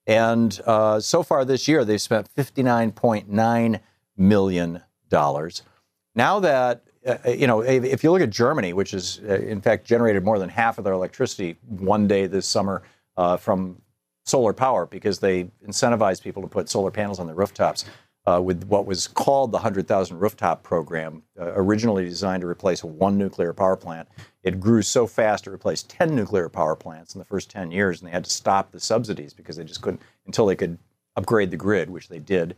[0.04, 3.80] And uh, so far this year, they've spent $59.9
[4.16, 4.82] million.
[5.12, 9.86] Now that, uh, you know, if you look at Germany, which has, uh, in fact,
[9.86, 12.82] generated more than half of their electricity one day this summer
[13.16, 13.80] uh, from
[14.24, 17.84] solar power because they incentivize people to put solar panels on their rooftops
[18.30, 23.18] uh, with what was called the 100,000 rooftop program, uh, originally designed to replace one
[23.18, 24.08] nuclear power plant.
[24.42, 28.00] It grew so fast it replaced 10 nuclear power plants in the first 10 years,
[28.00, 30.78] and they had to stop the subsidies because they just couldn't until they could
[31.16, 32.56] upgrade the grid, which they did.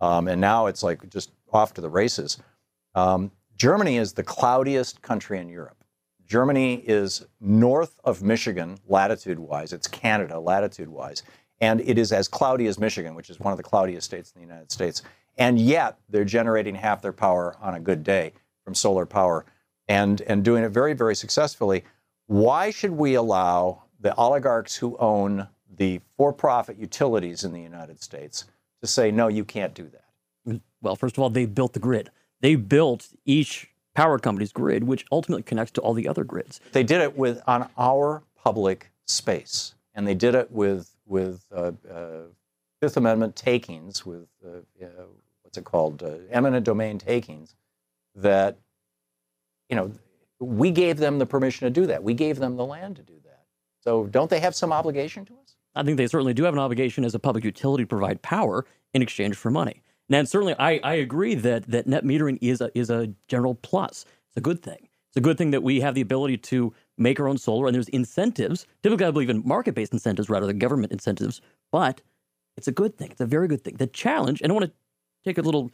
[0.00, 2.38] Um, and now it's like just off to the races.
[2.94, 5.84] Um, Germany is the cloudiest country in Europe.
[6.26, 11.22] Germany is north of Michigan latitude wise, it's Canada latitude wise
[11.64, 14.42] and it is as cloudy as Michigan, which is one of the cloudiest states in
[14.42, 15.02] the United States.
[15.38, 18.34] And yet they're generating half their power on a good day
[18.64, 19.46] from solar power
[19.88, 21.82] and, and doing it very, very successfully.
[22.26, 28.02] Why should we allow the oligarchs who own the for profit utilities in the United
[28.02, 28.44] States
[28.82, 30.60] to say, no, you can't do that?
[30.82, 32.10] Well, first of all, they built the grid.
[32.42, 36.60] They built each power company's grid, which ultimately connects to all the other grids.
[36.72, 41.72] They did it with on our public space, and they did it with with uh,
[41.90, 42.22] uh,
[42.80, 44.60] Fifth Amendment takings, with uh,
[45.42, 47.54] what's it called, eminent domain takings,
[48.14, 48.56] that
[49.68, 49.92] you know
[50.40, 52.02] we gave them the permission to do that.
[52.02, 53.44] We gave them the land to do that.
[53.80, 55.56] So don't they have some obligation to us?
[55.74, 58.64] I think they certainly do have an obligation as a public utility to provide power
[58.92, 59.82] in exchange for money.
[60.10, 64.04] And certainly, I, I agree that that net metering is a is a general plus.
[64.28, 64.88] It's a good thing.
[65.08, 67.74] It's a good thing that we have the ability to make our own solar, and
[67.74, 68.66] there's incentives.
[68.82, 71.40] Typically, I believe in market based incentives rather than government incentives,
[71.72, 72.00] but
[72.56, 73.10] it's a good thing.
[73.10, 73.76] It's a very good thing.
[73.76, 74.72] The challenge, and I want to
[75.24, 75.72] take a little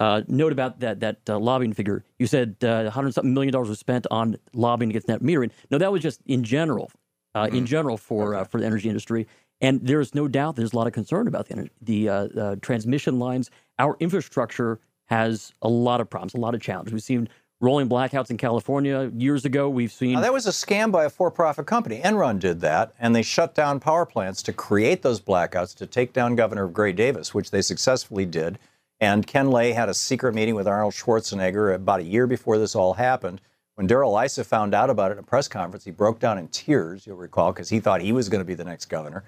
[0.00, 2.04] uh, note about that that uh, lobbying figure.
[2.18, 5.50] You said uh, hundred something million dollars was spent on lobbying against net metering.
[5.70, 6.90] No, that was just in general,
[7.34, 7.52] mm.
[7.52, 8.50] in general for uh, okay.
[8.50, 9.26] for the energy industry.
[9.60, 13.50] And there's no doubt there's a lot of concern about the the uh, transmission lines.
[13.78, 16.92] Our infrastructure has a lot of problems, a lot of challenges.
[16.92, 17.28] We've seen
[17.60, 19.68] rolling blackouts in California years ago.
[19.68, 22.00] We've seen now, that was a scam by a for-profit company.
[22.00, 26.12] Enron did that, and they shut down power plants to create those blackouts to take
[26.12, 28.58] down Governor Gray Davis, which they successfully did.
[29.00, 32.74] And Ken Lay had a secret meeting with Arnold Schwarzenegger about a year before this
[32.74, 33.40] all happened.
[33.74, 36.48] When Darrell Issa found out about it at a press conference, he broke down in
[36.48, 37.06] tears.
[37.06, 39.24] You'll recall because he thought he was going to be the next governor.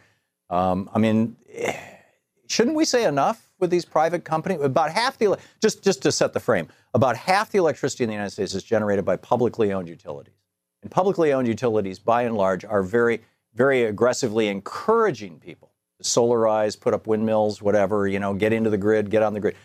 [0.48, 1.36] Um, I mean,
[2.48, 3.49] shouldn't we say enough?
[3.60, 4.60] With these private companies?
[4.60, 8.14] About half the just just to set the frame, about half the electricity in the
[8.14, 10.34] United States is generated by publicly owned utilities.
[10.82, 13.20] And publicly owned utilities, by and large, are very
[13.54, 18.78] very aggressively encouraging people to solarize, put up windmills, whatever, you know, get into the
[18.78, 19.56] grid, get on the grid.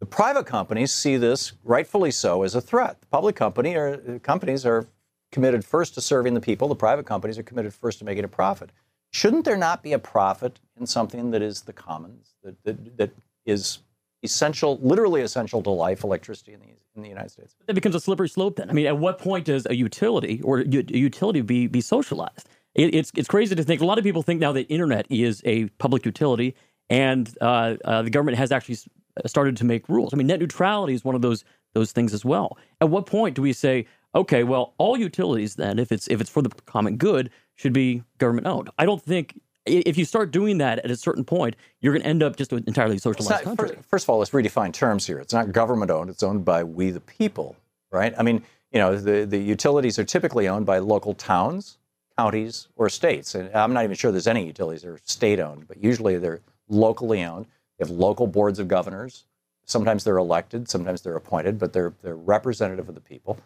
[0.00, 3.00] The private companies see this, rightfully so, as a threat.
[3.00, 4.86] The public company or companies are
[5.32, 6.68] committed first to serving the people.
[6.68, 8.70] The private companies are committed first to making a profit.
[9.10, 13.10] Shouldn't there not be a profit in something that is the commons, that, that, that
[13.46, 13.78] is
[14.22, 17.54] essential, literally essential to life, electricity in the, in the United States.
[17.66, 18.68] That becomes a slippery slope then.
[18.68, 22.48] I mean, at what point does a utility or a utility be, be socialized?
[22.74, 23.80] It, it's, it's crazy to think.
[23.80, 26.54] A lot of people think now that internet is a public utility
[26.90, 28.78] and uh, uh, the government has actually
[29.24, 30.12] started to make rules.
[30.12, 31.44] I mean, net neutrality is one of those
[31.74, 32.56] those things as well.
[32.80, 36.30] At what point do we say, okay, well, all utilities then, if it's if it's
[36.30, 38.70] for the common good, should be government owned?
[38.78, 42.08] I don't think if you start doing that at a certain point, you're going to
[42.08, 43.76] end up just an entirely socialized not, country.
[43.76, 45.18] First, first, of all, let's redefine terms here.
[45.18, 47.56] It's not government owned; it's owned by we the people,
[47.90, 48.14] right?
[48.18, 48.42] I mean,
[48.72, 51.78] you know, the the utilities are typically owned by local towns,
[52.16, 53.34] counties, or states.
[53.34, 56.40] And I'm not even sure there's any utilities that are state owned, but usually they're
[56.68, 57.46] locally owned.
[57.78, 59.24] They have local boards of governors.
[59.64, 63.38] Sometimes they're elected, sometimes they're appointed, but they're they're representative of the people.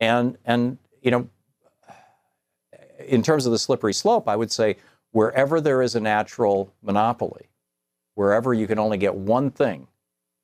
[0.00, 1.28] And and you know,
[2.98, 4.76] in terms of the slippery slope, I would say
[5.14, 7.46] wherever there is a natural monopoly,
[8.16, 9.86] wherever you can only get one thing,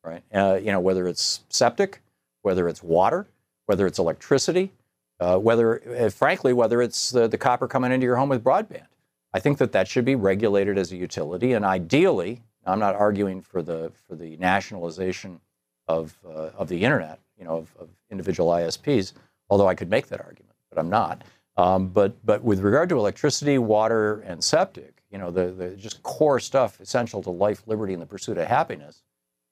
[0.05, 0.23] right?
[0.33, 2.01] Uh, you know, whether it's septic,
[2.43, 3.27] whether it's water,
[3.67, 4.71] whether it's electricity,
[5.19, 8.87] uh, whether, uh, frankly, whether it's the, the copper coming into your home with broadband.
[9.35, 13.41] I think that that should be regulated as a utility, and ideally, I'm not arguing
[13.41, 15.41] for the for the nationalization
[15.89, 19.13] of uh, of the internet, you know, of, of, individual ISPs.
[19.49, 21.23] Although I could make that argument, but I'm not.
[21.61, 26.03] Um, but but with regard to electricity, water, and septic, you know, the the just
[26.03, 29.03] core stuff essential to life, liberty, and the pursuit of happiness.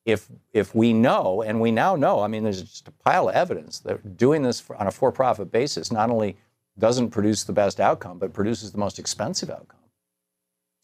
[0.06, 3.34] If if we know, and we now know, I mean, there's just a pile of
[3.34, 6.38] evidence that doing this for, on a for-profit basis not only
[6.78, 9.80] doesn't produce the best outcome, but produces the most expensive outcome.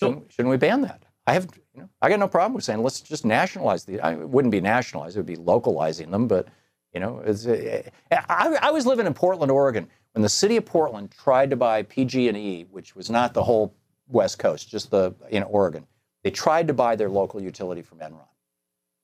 [0.01, 1.05] Shouldn't, shouldn't we ban that?
[1.27, 3.95] I have, you know, I got no problem with saying let's just nationalize the.
[3.95, 6.29] it wouldn't be nationalized; it would be localizing them.
[6.29, 6.49] But
[6.93, 10.65] you know, it's, uh, I, I was living in Portland, Oregon, when the city of
[10.65, 13.75] Portland tried to buy PG&E, which was not the whole
[14.09, 15.87] West Coast, just the in Oregon.
[16.23, 18.29] They tried to buy their local utility from Enron,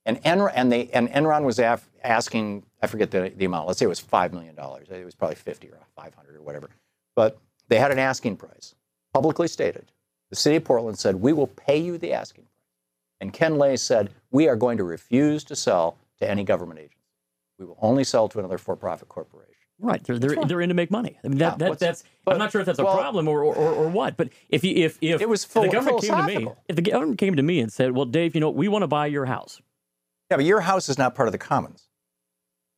[0.07, 3.67] and Enron and they and Enron was af, asking, I forget the, the amount.
[3.67, 4.89] Let's say it was five million dollars.
[4.91, 6.71] It was probably fifty or five hundred or whatever.
[7.15, 7.39] But
[7.69, 8.75] they had an asking price,
[9.13, 9.93] publicly stated.
[10.31, 12.51] The city of Portland said, We will pay you the asking price.
[13.21, 16.97] And Ken Lay said, We are going to refuse to sell to any government agency.
[17.59, 19.50] We will only sell to another for profit corporation.
[19.83, 21.19] Right, they're they're, they're in to make money.
[21.25, 22.05] I mean that, yeah, that that's.
[22.25, 24.17] But, I'm not sure if that's a problem or, or, or, what.
[24.17, 26.83] But if you, if if it was full, the government came to me, if the
[26.83, 29.25] government came to me and said, "Well, Dave, you know, we want to buy your
[29.25, 29.63] house,"
[30.31, 31.89] yeah, but your house is not part of the commons.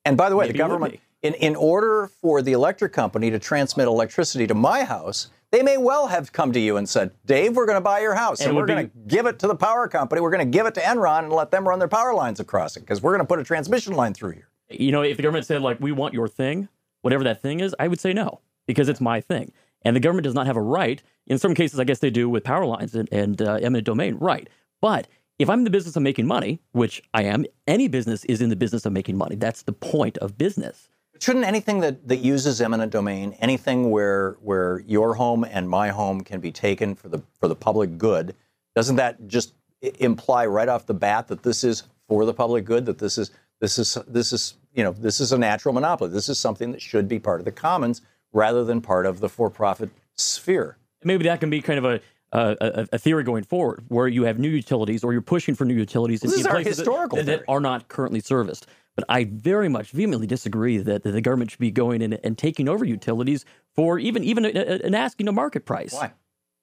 [0.05, 3.39] And by the way, Maybe the government, in in order for the electric company to
[3.39, 7.57] transmit electricity to my house, they may well have come to you and said, Dave,
[7.57, 9.55] we're going to buy your house and, and we're going to give it to the
[9.55, 10.21] power company.
[10.21, 12.77] We're going to give it to Enron and let them run their power lines across
[12.77, 14.49] it because we're going to put a transmission line through here.
[14.71, 16.69] You know, if the government said, like, we want your thing,
[17.03, 19.53] whatever that thing is, I would say no because it's my thing.
[19.85, 21.03] And the government does not have a right.
[21.27, 24.17] In some cases, I guess they do with power lines and, and uh, eminent domain,
[24.17, 24.49] right.
[24.81, 28.41] But if I'm in the business of making money, which I am, any business is
[28.41, 29.35] in the business of making money.
[29.37, 30.89] That's the point of business
[31.23, 36.23] shouldn't anything that, that uses eminent domain, anything where where your home and my home
[36.23, 38.35] can be taken for the for the public good,
[38.75, 39.55] doesn't that just
[40.01, 42.87] imply right off the bat that this is for the public good?
[42.87, 43.31] That this is
[43.61, 46.11] this is this is you know this is a natural monopoly.
[46.11, 48.03] This is something that should be part of the commons
[48.33, 50.79] rather than part of the for-profit sphere.
[51.05, 52.01] Maybe that can be kind of a
[52.33, 55.75] a, a, theory going forward where you have new utilities or you're pushing for new
[55.75, 58.67] utilities in, in places that, that, are not currently serviced.
[58.97, 62.37] But I very much vehemently disagree that, that the government should be going in and
[62.37, 63.45] taking over utilities
[63.75, 65.93] for even even an asking a market price.
[65.93, 66.13] Why?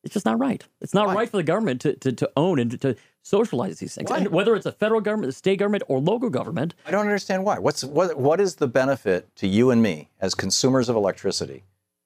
[0.03, 0.63] It's just not right.
[0.81, 1.15] It's not Why?
[1.15, 4.09] right for the government to, to, to own and to, socialize these things.
[4.09, 4.17] Why?
[4.17, 6.73] And whether it's a federal government, a state government, or local government.
[6.85, 7.59] I don't understand why.
[7.59, 11.63] What's what what is the benefit to you and me as consumers of electricity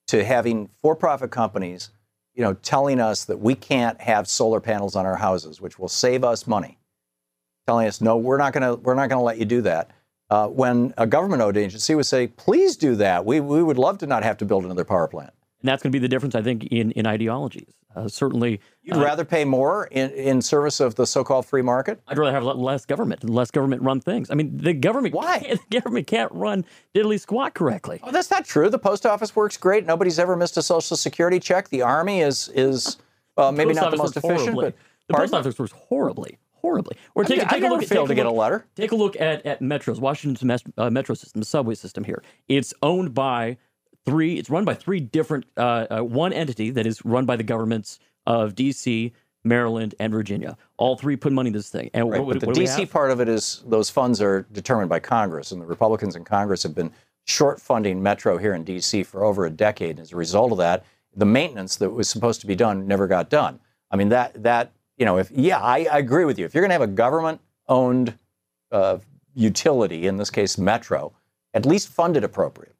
[0.07, 1.91] to having for-profit companies,
[2.33, 5.87] you know, telling us that we can't have solar panels on our houses, which will
[5.87, 6.77] save us money?
[7.67, 9.91] Telling us, no, we're not gonna we're not gonna let you do that
[10.29, 13.25] uh, when a government-owned agency would say, "Please do that.
[13.25, 15.31] We we would love to not have to build another power plant."
[15.61, 17.73] And that's going to be the difference, I think, in in ideologies.
[17.95, 22.01] Uh, certainly, you'd uh, rather pay more in, in service of the so-called free market.
[22.07, 24.31] I'd rather have less government, less government-run things.
[24.31, 26.65] I mean, the government why the government can't run
[26.95, 27.99] diddly squat correctly.
[28.03, 28.69] Oh, that's not true.
[28.69, 29.85] The post office works great.
[29.85, 31.69] Nobody's ever missed a social security check.
[31.69, 32.97] The army is is
[33.37, 34.65] uh, maybe not the most efficient, horribly.
[34.65, 34.75] but
[35.07, 36.97] the post office works horribly horribly.
[37.13, 37.83] Or take, I, take I a look.
[37.83, 38.65] Failed to get a letter.
[38.75, 42.23] Take a look at at metros, Washington's uh, metro system, the subway system here.
[42.47, 43.57] It's owned by
[44.05, 44.37] three.
[44.37, 45.45] It's run by three different.
[45.57, 50.57] Uh, uh, one entity that is run by the governments of D.C., Maryland, and Virginia.
[50.77, 51.89] All three put money in this thing.
[51.93, 52.85] And right, what, but what the D.C.
[52.85, 56.63] part of it is those funds are determined by Congress, and the Republicans in Congress
[56.63, 56.91] have been
[57.25, 59.03] short funding Metro here in D.C.
[59.03, 59.91] for over a decade.
[59.91, 60.85] And as a result of that,
[61.15, 63.59] the maintenance that was supposed to be done never got done.
[63.91, 66.45] I mean that that you know, if yeah, I, I agree with you.
[66.45, 68.17] If you're going to have a government-owned
[68.71, 68.97] uh,
[69.33, 71.13] utility, in this case Metro,
[71.53, 72.75] at least fund it appropriately.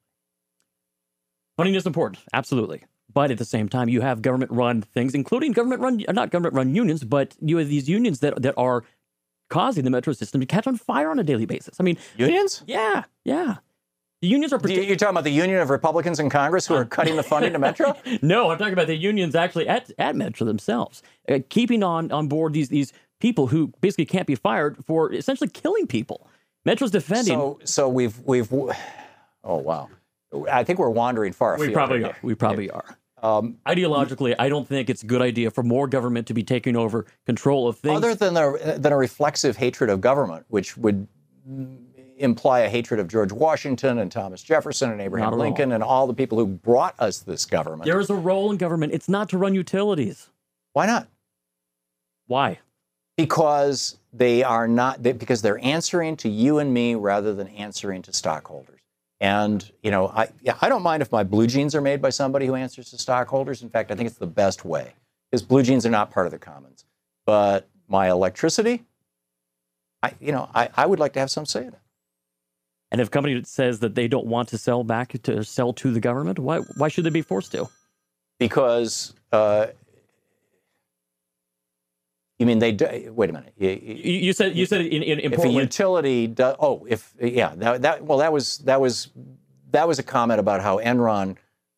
[1.58, 2.84] Funding is important, absolutely.
[3.14, 7.04] But at the same time, you have government-run things, including government-run, uh, not government-run unions,
[7.04, 8.84] but you have these unions that that are
[9.50, 11.76] causing the metro system to catch on fire on a daily basis.
[11.80, 12.64] I mean, unions?
[12.66, 13.58] Yeah, yeah.
[14.22, 14.60] The unions are.
[14.68, 17.54] You- You're talking about the Union of Republicans in Congress who are cutting the funding
[17.54, 17.88] to Metro?
[17.88, 18.24] You're talking about the Union of Republicans in Congress who are cutting the funding to
[18.24, 18.28] Metro?
[18.28, 22.28] no, I'm talking about the unions actually at, at Metro themselves, uh, keeping on on
[22.28, 26.28] board these these people who basically can't be fired for essentially killing people.
[26.66, 27.36] Metro's defending.
[27.38, 28.52] So, so we've we've.
[29.46, 29.90] Oh wow,
[30.52, 32.16] I think we're wandering far we probably are.
[32.22, 32.98] We probably are.
[33.22, 36.76] Um, Ideologically, I don't think it's a good idea for more government to be taking
[36.76, 37.96] over control of things.
[37.96, 41.08] Other than a, than a reflexive hatred of government, which would
[42.18, 45.40] imply a hatred of George Washington and Thomas Jefferson and Abraham at all.
[45.40, 47.86] Lincoln and all the people who brought us this government.
[47.86, 48.94] there is a role in government.
[48.94, 50.30] It's not to run utilities.
[50.74, 51.08] Why not?
[52.28, 52.60] Why?
[53.18, 58.02] Because they are not they, because they're answering to you and me rather than answering
[58.04, 58.73] to stockholders.
[59.24, 62.10] And you know, I yeah, I don't mind if my blue jeans are made by
[62.10, 63.64] somebody who answers to stockholders.
[63.64, 64.94] In fact, I think it's the best way
[65.32, 66.84] because blue jeans are not part of the commons.
[67.26, 68.84] But my electricity,
[70.04, 71.80] I you know, I, I would like to have some say in it.
[72.92, 75.92] And if a company says that they don't want to sell back to sell to
[75.92, 77.70] the government, why why should they be forced to?
[78.40, 79.68] because uh,
[82.40, 83.54] you mean they do, wait a minute.
[83.58, 87.14] You, You, you said you said in in, in if a utility do, oh if
[87.22, 89.10] yeah that, that well that was that was
[89.72, 91.38] that was a comment about how Enron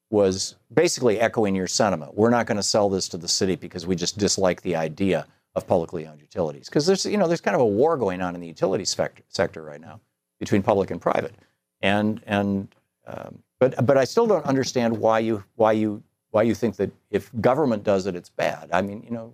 [0.10, 2.16] was basically echoing your sentiment.
[2.16, 5.28] We're not going to sell this to the city because we just dislike the idea
[5.56, 8.36] of publicly owned utilities because there's you know there's kind of a war going on
[8.36, 10.00] in the utility sector sector right now
[10.40, 11.34] between public and private
[11.82, 12.76] and and
[13.08, 16.92] um, but but I still don't understand why you why you why you think that
[17.10, 18.70] if government does it it's bad.
[18.74, 19.34] I mean you know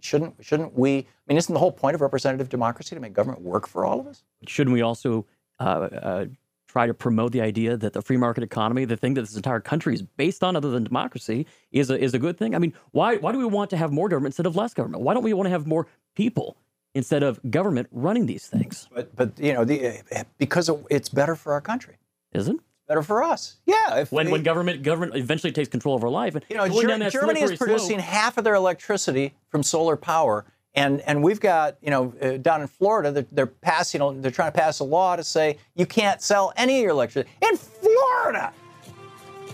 [0.00, 0.98] shouldn't shouldn't we?
[0.98, 4.00] I mean isn't the whole point of representative democracy to make government work for all
[4.00, 4.22] of us?
[4.46, 5.26] shouldn't we also
[5.58, 6.26] uh, uh,
[6.68, 9.60] try to promote the idea that the free market economy, the thing that this entire
[9.60, 12.54] country is based on, other than democracy, is a, is a good thing?
[12.54, 15.02] I mean, why why do we want to have more government instead of less government?
[15.02, 16.56] Why don't we want to have more people
[16.94, 18.88] instead of government running these things?
[18.94, 20.02] But but you know the
[20.38, 21.96] because it's better for our country.
[22.32, 22.56] Is it?
[22.88, 23.56] Better for us.
[23.66, 23.98] Yeah.
[23.98, 27.10] If when when government government eventually takes control of our life, and you know, Ger-
[27.10, 31.40] Germany is slippery slope- producing half of their electricity from solar power, and and we've
[31.40, 34.84] got you know uh, down in Florida they're, they're passing they're trying to pass a
[34.84, 38.52] law to say you can't sell any of your electricity in Florida.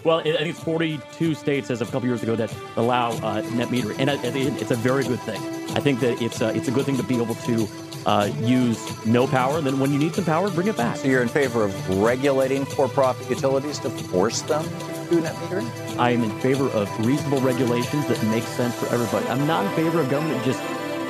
[0.04, 3.40] Well, I think it's 42 states as of a couple years ago that allow uh,
[3.54, 5.40] net metering, and think it's a very good thing.
[5.76, 7.68] I think that it's a, it's a good thing to be able to
[8.06, 10.96] uh, use no power, and then when you need some power, bring it back.
[10.96, 15.98] So you're in favor of regulating for-profit utilities to force them to do net metering?
[15.98, 19.26] I am in favor of reasonable regulations that make sense for everybody.
[19.26, 20.60] I'm not in favor of government just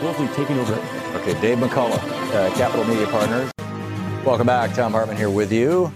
[0.03, 0.75] willfully taking over.
[1.17, 3.51] Okay, Dave McCulloch, uh, Capital Media Partners.
[4.25, 4.71] Welcome back.
[4.73, 5.93] Thom Hartmann here with you.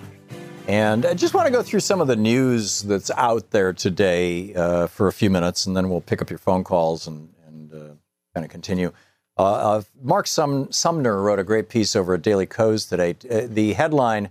[0.68, 4.52] And I just want to go through some of the news that's out there today
[4.54, 7.72] uh, for a few minutes, and then we'll pick up your phone calls and, and
[7.72, 7.94] uh,
[8.34, 8.92] kind of continue.
[9.38, 13.16] Uh, uh, Mark Sum- Sumner wrote a great piece over at Daily Kos today.
[13.30, 14.30] Uh, the headline,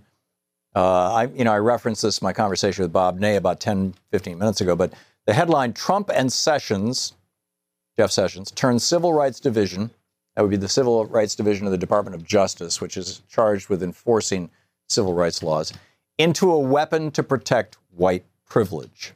[0.74, 3.94] uh, I, you know, I referenced this in my conversation with Bob Ney about 10,
[4.10, 4.92] 15 minutes ago, but
[5.26, 7.14] the headline Trump and Sessions,
[7.96, 9.90] Jeff Sessions, turn Civil Rights Division,
[10.34, 13.68] that would be the Civil Rights Division of the Department of Justice, which is charged
[13.68, 14.50] with enforcing
[14.88, 15.72] civil rights laws,
[16.18, 19.12] into a weapon to protect white privilege.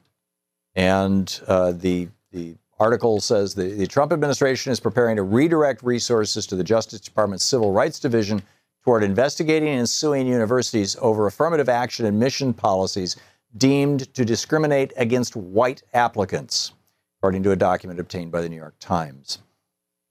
[0.75, 6.47] And uh, the, the article says the, the Trump administration is preparing to redirect resources
[6.47, 8.43] to the Justice Department's Civil Rights Division
[8.83, 13.17] toward investigating and suing universities over affirmative action admission policies
[13.59, 16.73] deemed to discriminate against white applicants,
[17.19, 19.39] according to a document obtained by the New York Times.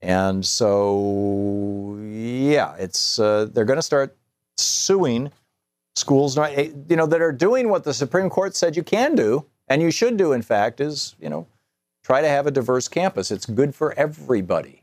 [0.00, 4.16] And so, yeah, it's uh, they're going to start
[4.56, 5.30] suing
[5.96, 9.82] schools, you know, that are doing what the Supreme Court said you can do, and
[9.82, 10.32] you should do.
[10.32, 11.46] In fact, is you know,
[12.10, 13.30] try to have a diverse campus.
[13.30, 14.82] It's good for everybody.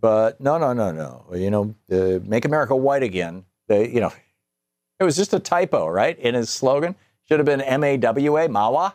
[0.00, 1.24] But no, no, no, no.
[1.32, 3.44] You know, uh, make America white again.
[3.68, 4.12] They, you know,
[5.00, 6.18] it was just a typo, right?
[6.18, 6.96] In his slogan,
[7.28, 8.94] should have been M A W A, Mawa.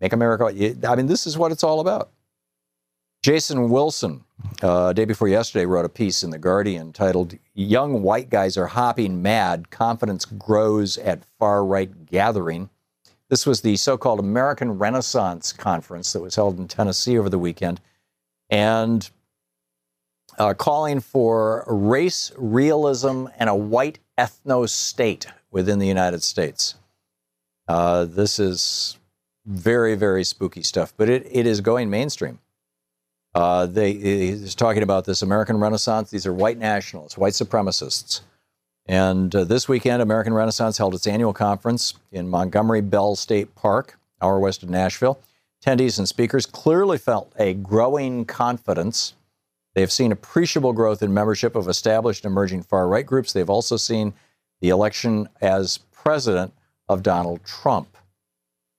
[0.00, 0.46] Make America.
[0.88, 2.10] I mean, this is what it's all about.
[3.22, 4.24] Jason Wilson,
[4.60, 8.66] uh, day before yesterday, wrote a piece in The Guardian titled Young White Guys Are
[8.66, 12.70] Hopping Mad, Confidence Grows at Far Right Gathering.
[13.28, 17.38] This was the so called American Renaissance Conference that was held in Tennessee over the
[17.38, 17.80] weekend.
[18.50, 19.08] And
[20.38, 26.76] uh, calling for race realism and a white ethno state within the United States.
[27.68, 28.98] Uh, this is
[29.44, 32.38] very, very spooky stuff, but it, it is going mainstream.
[33.34, 36.10] Uh, they he's talking about this American Renaissance.
[36.10, 38.20] These are white nationalists, white supremacists.
[38.88, 43.98] And uh, this weekend, American Renaissance held its annual conference in Montgomery Bell State Park,
[44.22, 45.20] hour west of Nashville.
[45.62, 49.14] Attendees and speakers clearly felt a growing confidence.
[49.74, 53.32] They've seen appreciable growth in membership of established and emerging far right groups.
[53.32, 54.14] They've also seen
[54.60, 56.54] the election as president
[56.88, 57.96] of Donald Trump.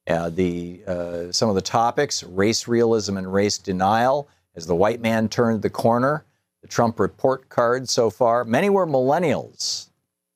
[0.07, 5.01] Uh, the, uh, some of the topics race realism and race denial as the white
[5.01, 6.23] man turned the corner,
[6.61, 8.45] the Trump report card so far.
[8.45, 9.86] Many were millennials.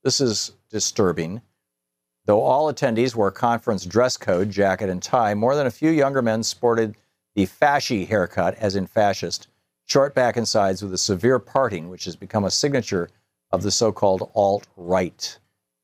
[0.04, 1.41] This is disturbing.
[2.26, 6.24] Though all attendees wore conference dress code, jacket, and tie, more than a few younger
[6.24, 6.95] men sported
[7.36, 9.47] the fashy haircut, as in fascist,
[9.86, 13.10] short back and sides with a severe parting, which has become a signature
[13.52, 15.38] of the so called alt right.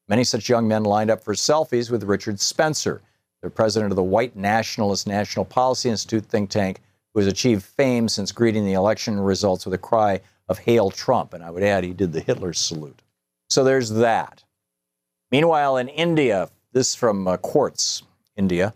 [0.07, 3.01] Many such young men lined up for selfies with Richard Spencer,
[3.43, 6.81] the president of the White Nationalist National Policy Institute think tank,
[7.13, 11.33] who has achieved fame since greeting the election results with a cry of Hail Trump.
[11.33, 13.03] And I would add, he did the Hitler salute.
[13.49, 14.43] So there's that.
[15.31, 18.03] Meanwhile, in India, this from uh, Quartz,
[18.35, 18.73] India,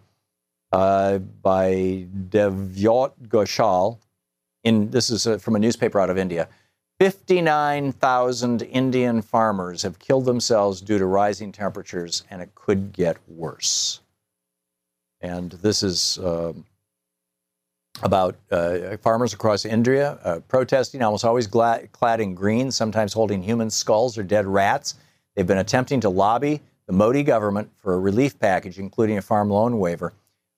[0.71, 3.99] uh, by Devjyot Ghoshal.
[4.63, 6.47] In, this is uh, from a newspaper out of India.
[6.99, 14.01] 59,000 Indian farmers have killed themselves due to rising temperatures, and it could get worse.
[15.19, 16.65] And this is um,
[18.03, 23.69] about uh, farmers across India uh, protesting, almost always clad in green, sometimes holding human
[23.69, 24.95] skulls or dead rats.
[25.35, 29.49] They've been attempting to lobby the Modi government for a relief package, including a farm
[29.49, 30.13] loan waiver.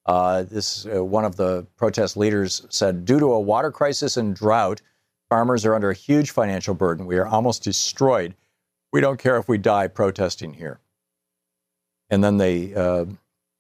[0.06, 4.36] Uh, this uh, one of the protest leaders said, due to a water crisis and
[4.36, 4.82] drought,
[5.30, 7.06] farmers are under a huge financial burden.
[7.06, 8.36] We are almost destroyed.
[8.92, 10.80] We don't care if we die protesting here.
[12.10, 12.74] And then they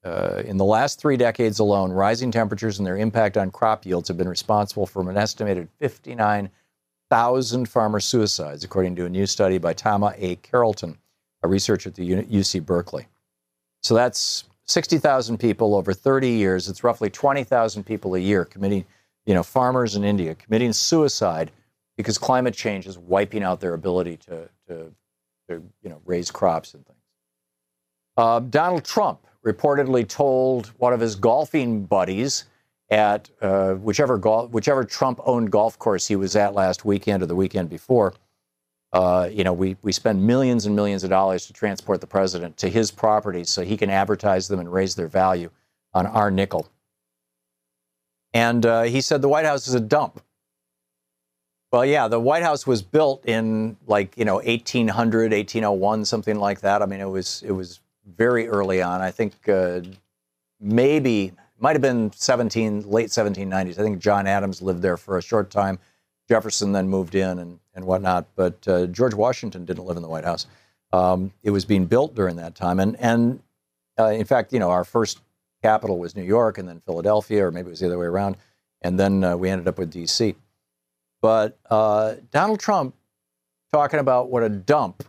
[0.03, 4.07] uh, in the last three decades alone, rising temperatures and their impact on crop yields
[4.09, 9.73] have been responsible for an estimated 59,000 farmer suicides, according to a new study by
[9.73, 10.35] Tamma A.
[10.37, 10.97] Carleton,
[11.41, 13.07] a researcher at the UC Berkeley.
[13.81, 16.67] So that's 60,000 people over 30 years.
[16.67, 18.85] It's roughly 20,000 people a year committing,
[19.25, 21.51] you know, farmers in India committing suicide
[21.95, 24.93] because climate change is wiping out their ability to, to,
[25.47, 26.99] to you know, raise crops and things.
[28.17, 32.45] Uh, Donald Trump reportedly told one of his golfing buddies
[32.89, 37.69] at uh, whichever whichever Trump-owned golf course he was at last weekend or the weekend
[37.69, 38.13] before.
[38.93, 42.55] Uh, you know, we, we spend millions and millions of dollars to transport the president
[42.57, 45.49] to his properties so he can advertise them and raise their value
[45.95, 46.69] on our nickel.
[48.33, 50.21] And uh, he said the White House is a dump.
[51.71, 56.61] Well, yeah, the White House was built in like, you know, 1800, 1801, something like
[56.61, 56.83] that.
[56.83, 59.01] I mean, it was, it was very early on.
[59.01, 59.81] I think uh,
[60.59, 63.79] maybe might have been 17 late 1790s.
[63.79, 65.79] I think John Adams lived there for a short time.
[66.27, 70.09] Jefferson then moved in and, and whatnot, but uh, George Washington didn't live in the
[70.09, 70.47] White House.
[70.91, 73.41] Um, it was being built during that time, and and
[73.99, 75.21] uh, in fact, you know, our first
[75.61, 78.37] capital was New York, and then Philadelphia, or maybe it was the other way around,
[78.81, 80.35] and then uh, we ended up with D.C.
[81.21, 82.95] But uh, Donald Trump
[83.71, 85.03] talking about what a dump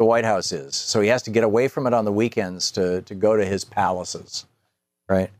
[0.00, 0.74] the White House is.
[0.74, 3.44] So he has to get away from it on the weekends to, to go to
[3.44, 4.46] his palaces,
[5.10, 5.30] right?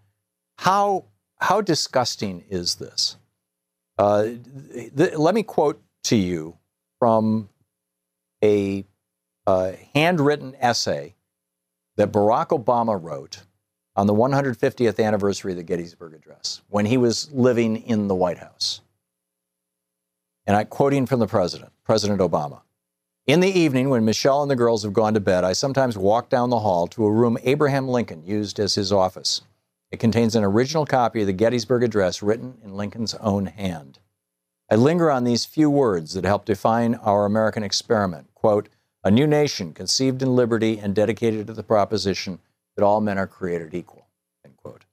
[0.58, 1.06] How,
[1.38, 3.16] how disgusting is this?
[3.98, 4.24] Uh,
[4.74, 6.58] th- let me quote to you
[6.98, 7.48] from
[8.44, 8.84] a
[9.46, 11.14] uh, handwritten essay
[11.96, 13.44] that Barack Obama wrote
[13.96, 18.38] on the 150th anniversary of the Gettysburg Address when he was living in the White
[18.38, 18.82] House.
[20.46, 22.60] And I'm quoting from the president, President Obama.
[23.26, 26.30] In the evening, when Michelle and the girls have gone to bed, I sometimes walk
[26.30, 29.42] down the hall to a room Abraham Lincoln used as his office.
[29.92, 33.98] It contains an original copy of the Gettysburg Address written in Lincoln's own hand.
[34.70, 38.32] I linger on these few words that help define our American experiment.
[38.34, 38.68] Quote,
[39.04, 42.38] a new nation conceived in liberty and dedicated to the proposition
[42.76, 44.06] that all men are created equal.
[44.44, 44.86] End quote.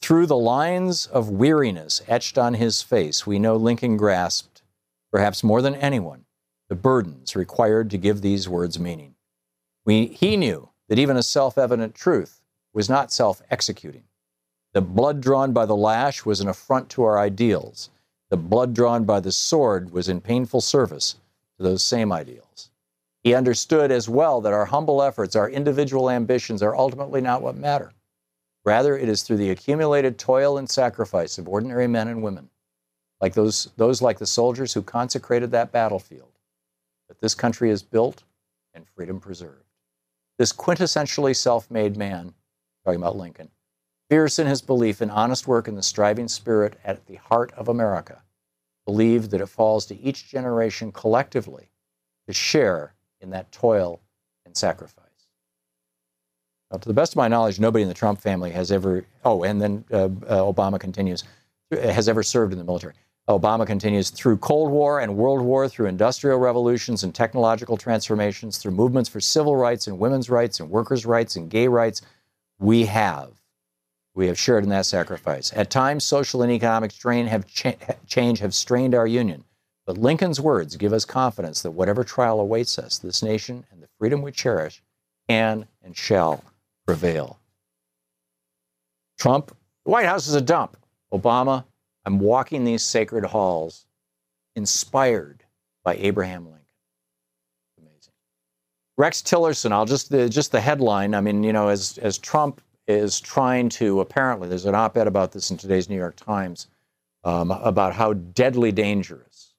[0.00, 4.62] Through the lines of weariness etched on his face, we know Lincoln grasped,
[5.10, 6.24] perhaps more than anyone,
[6.72, 9.14] the burdens required to give these words meaning.
[9.84, 12.40] We, he knew that even a self evident truth
[12.72, 14.04] was not self executing.
[14.72, 17.90] The blood drawn by the lash was an affront to our ideals.
[18.30, 21.16] The blood drawn by the sword was in painful service
[21.58, 22.70] to those same ideals.
[23.22, 27.54] He understood as well that our humble efforts, our individual ambitions, are ultimately not what
[27.54, 27.92] matter.
[28.64, 32.48] Rather, it is through the accumulated toil and sacrifice of ordinary men and women,
[33.20, 36.31] like those, those like the soldiers who consecrated that battlefield,
[37.12, 38.24] that this country is built
[38.72, 39.66] and freedom preserved.
[40.38, 42.32] This quintessentially self made man,
[42.86, 43.50] talking about Lincoln,
[44.08, 47.68] fierce in his belief in honest work and the striving spirit at the heart of
[47.68, 48.22] America,
[48.86, 51.68] believed that it falls to each generation collectively
[52.26, 54.00] to share in that toil
[54.46, 55.02] and sacrifice.
[56.70, 59.44] Now, to the best of my knowledge, nobody in the Trump family has ever, oh,
[59.44, 61.24] and then uh, uh, Obama continues,
[61.70, 62.94] has ever served in the military.
[63.28, 68.72] Obama continues through Cold War and World War, through industrial revolutions and technological transformations, through
[68.72, 72.02] movements for civil rights and women's rights and workers' rights and gay rights.
[72.58, 73.30] We have.
[74.14, 75.52] We have shared in that sacrifice.
[75.54, 79.44] At times, social and economic strain have cha- change have strained our union.
[79.86, 83.88] But Lincoln's words give us confidence that whatever trial awaits us, this nation and the
[83.98, 84.82] freedom we cherish
[85.28, 86.44] can and shall
[86.86, 87.38] prevail.
[89.18, 90.76] Trump, the White House is a dump.
[91.12, 91.64] Obama,
[92.04, 93.86] I'm walking these sacred halls
[94.56, 95.44] inspired
[95.84, 96.60] by Abraham Lincoln.
[97.78, 98.12] Amazing.
[98.96, 101.14] Rex Tillerson, I'll just the, just the headline.
[101.14, 105.32] I mean, you know, as as Trump is trying to apparently, there's an op-ed about
[105.32, 106.68] this in today's New York Times
[107.24, 109.54] um, about how deadly dangerous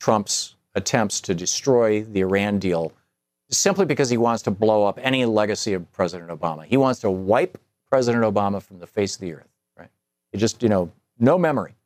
[0.00, 2.92] Trump's attempts to destroy the Iran deal
[3.50, 6.64] simply because he wants to blow up any legacy of President Obama.
[6.64, 9.90] He wants to wipe President Obama from the face of the earth, right?
[10.32, 11.76] He just, you know, no memory.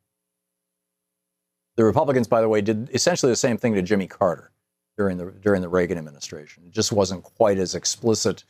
[1.77, 4.51] The Republicans, by the way, did essentially the same thing to Jimmy Carter
[4.97, 6.65] during the during the Reagan administration.
[6.67, 8.45] It just wasn't quite as explicit,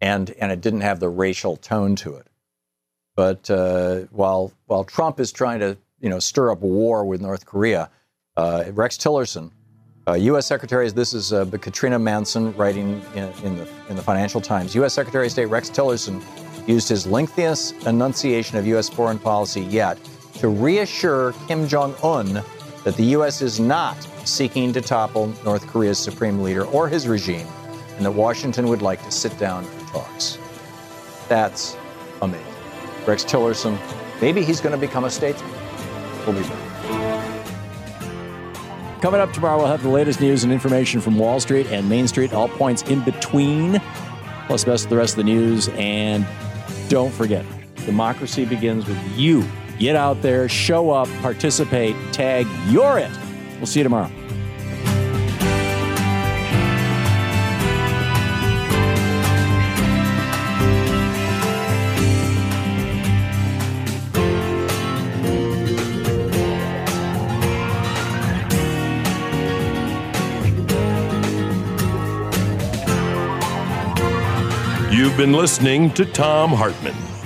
[0.00, 2.26] and and it didn't have the racial tone to it.
[3.16, 7.46] But uh, while while Trump is trying to you know stir up war with North
[7.46, 7.90] Korea,
[8.36, 9.50] uh, Rex Tillerson,
[10.06, 10.46] uh, U.S.
[10.46, 14.74] Secretary, this is uh, Katrina Manson writing in, in, the in the Financial Times.
[14.74, 14.92] U.S.
[14.92, 16.22] Secretary of State Rex Tillerson
[16.68, 18.90] used his lengthiest enunciation of U.S.
[18.90, 19.98] foreign policy yet
[20.34, 22.42] to reassure Kim Jong un
[22.84, 23.40] that the U.S.
[23.40, 27.46] is not seeking to topple North Korea's supreme leader or his regime,
[27.96, 30.38] and that Washington would like to sit down for talks.
[31.28, 31.76] That's
[32.20, 32.46] amazing.
[33.06, 33.78] Rex Tillerson,
[34.20, 35.50] maybe he's going to become a statesman.
[36.26, 36.74] We'll be back.
[39.00, 42.08] Coming up tomorrow, we'll have the latest news and information from Wall Street and Main
[42.08, 43.80] Street, all points in between,
[44.46, 45.68] plus best of the rest of the news.
[45.74, 46.26] And
[46.88, 47.44] don't forget,
[47.84, 49.44] democracy begins with you.
[49.78, 53.10] Get out there, show up, participate, tag, you're it.
[53.58, 54.10] We'll see you tomorrow.
[74.90, 77.13] You've been listening to Thom Hartmann.